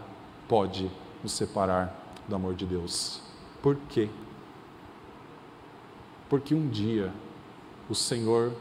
pode 0.49 0.91
nos 1.23 1.33
separar 1.33 1.95
do 2.27 2.35
amor 2.35 2.55
de 2.55 2.67
Deus. 2.67 3.21
Por 3.63 3.77
quê? 3.89 4.09
Porque 6.29 6.55
um 6.55 6.69
dia 6.69 7.13
o 7.89 7.95
Senhor 7.95 8.53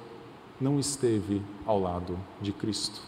não 0.60 0.80
esteve 0.80 1.42
ao 1.66 1.80
lado 1.80 2.18
de 2.42 2.52
Cristo. 2.52 3.02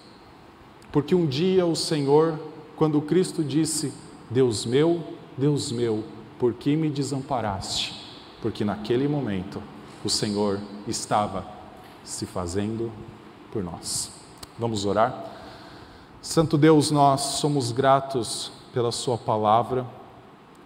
Porque 0.91 1.15
um 1.15 1.25
dia 1.25 1.65
o 1.65 1.75
Senhor, 1.75 2.39
quando 2.75 3.01
Cristo 3.01 3.43
disse: 3.43 3.93
Deus 4.29 4.65
meu, 4.65 5.03
Deus 5.37 5.71
meu, 5.71 6.03
por 6.37 6.53
que 6.53 6.75
me 6.75 6.89
desamparaste? 6.89 7.93
Porque 8.41 8.63
naquele 8.63 9.07
momento 9.07 9.61
o 10.03 10.09
Senhor 10.09 10.59
estava 10.87 11.45
se 12.03 12.25
fazendo 12.25 12.91
por 13.51 13.63
nós. 13.63 14.11
Vamos 14.57 14.85
orar? 14.85 15.38
Santo 16.21 16.57
Deus, 16.57 16.91
nós 16.91 17.21
somos 17.21 17.71
gratos 17.71 18.51
pela 18.73 18.91
Sua 18.91 19.17
palavra. 19.17 19.85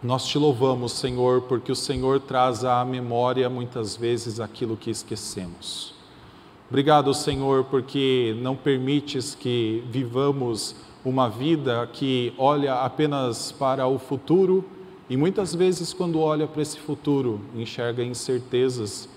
Nós 0.01 0.25
te 0.25 0.39
louvamos, 0.39 0.93
Senhor, 0.93 1.41
porque 1.43 1.71
o 1.71 1.75
Senhor 1.75 2.19
traz 2.19 2.65
à 2.65 2.83
memória 2.83 3.47
muitas 3.51 3.95
vezes 3.95 4.39
aquilo 4.39 4.75
que 4.75 4.89
esquecemos. 4.89 5.93
Obrigado, 6.69 7.13
Senhor, 7.13 7.65
porque 7.65 8.35
não 8.41 8.55
permites 8.55 9.35
que 9.35 9.83
vivamos 9.91 10.75
uma 11.05 11.29
vida 11.29 11.87
que 11.93 12.33
olha 12.35 12.73
apenas 12.81 13.51
para 13.51 13.85
o 13.85 13.99
futuro 13.99 14.65
e 15.07 15.15
muitas 15.15 15.53
vezes, 15.53 15.93
quando 15.93 16.19
olha 16.19 16.47
para 16.47 16.63
esse 16.63 16.79
futuro, 16.79 17.39
enxerga 17.55 18.03
incertezas, 18.03 19.07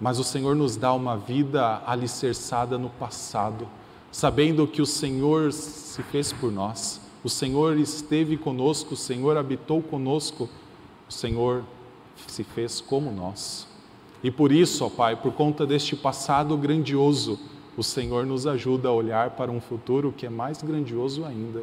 mas 0.00 0.18
o 0.18 0.24
Senhor 0.24 0.56
nos 0.56 0.74
dá 0.74 0.92
uma 0.92 1.16
vida 1.16 1.80
alicerçada 1.86 2.76
no 2.76 2.90
passado, 2.90 3.68
sabendo 4.10 4.66
que 4.66 4.82
o 4.82 4.86
Senhor 4.86 5.52
se 5.52 6.02
fez 6.02 6.32
por 6.32 6.50
nós, 6.50 7.00
o 7.22 7.28
Senhor 7.28 7.76
esteve 7.78 8.36
conosco, 8.36 8.94
o 8.94 8.96
Senhor 8.96 9.36
habitou 9.36 9.82
conosco, 9.82 10.48
o 11.08 11.12
Senhor 11.12 11.64
se 12.26 12.44
fez 12.44 12.80
como 12.80 13.10
nós. 13.10 13.66
E 14.22 14.30
por 14.30 14.50
isso, 14.50 14.84
ó 14.84 14.90
Pai, 14.90 15.16
por 15.16 15.32
conta 15.32 15.66
deste 15.66 15.94
passado 15.94 16.56
grandioso, 16.56 17.38
o 17.76 17.82
Senhor 17.82 18.26
nos 18.26 18.46
ajuda 18.46 18.88
a 18.88 18.92
olhar 18.92 19.30
para 19.30 19.50
um 19.50 19.60
futuro 19.60 20.12
que 20.16 20.26
é 20.26 20.30
mais 20.30 20.62
grandioso 20.62 21.24
ainda. 21.24 21.62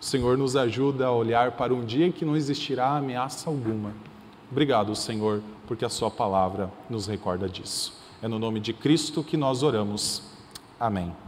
O 0.00 0.04
Senhor 0.04 0.36
nos 0.36 0.56
ajuda 0.56 1.06
a 1.06 1.12
olhar 1.12 1.52
para 1.52 1.72
um 1.72 1.84
dia 1.84 2.10
que 2.10 2.24
não 2.24 2.36
existirá 2.36 2.96
ameaça 2.96 3.48
alguma. 3.48 3.92
Obrigado, 4.50 4.96
Senhor, 4.96 5.40
porque 5.68 5.84
a 5.84 5.88
Sua 5.88 6.10
palavra 6.10 6.68
nos 6.90 7.06
recorda 7.06 7.48
disso. 7.48 7.94
É 8.20 8.26
no 8.26 8.38
nome 8.38 8.58
de 8.58 8.72
Cristo 8.72 9.22
que 9.22 9.36
nós 9.36 9.62
oramos. 9.62 10.22
Amém. 10.78 11.12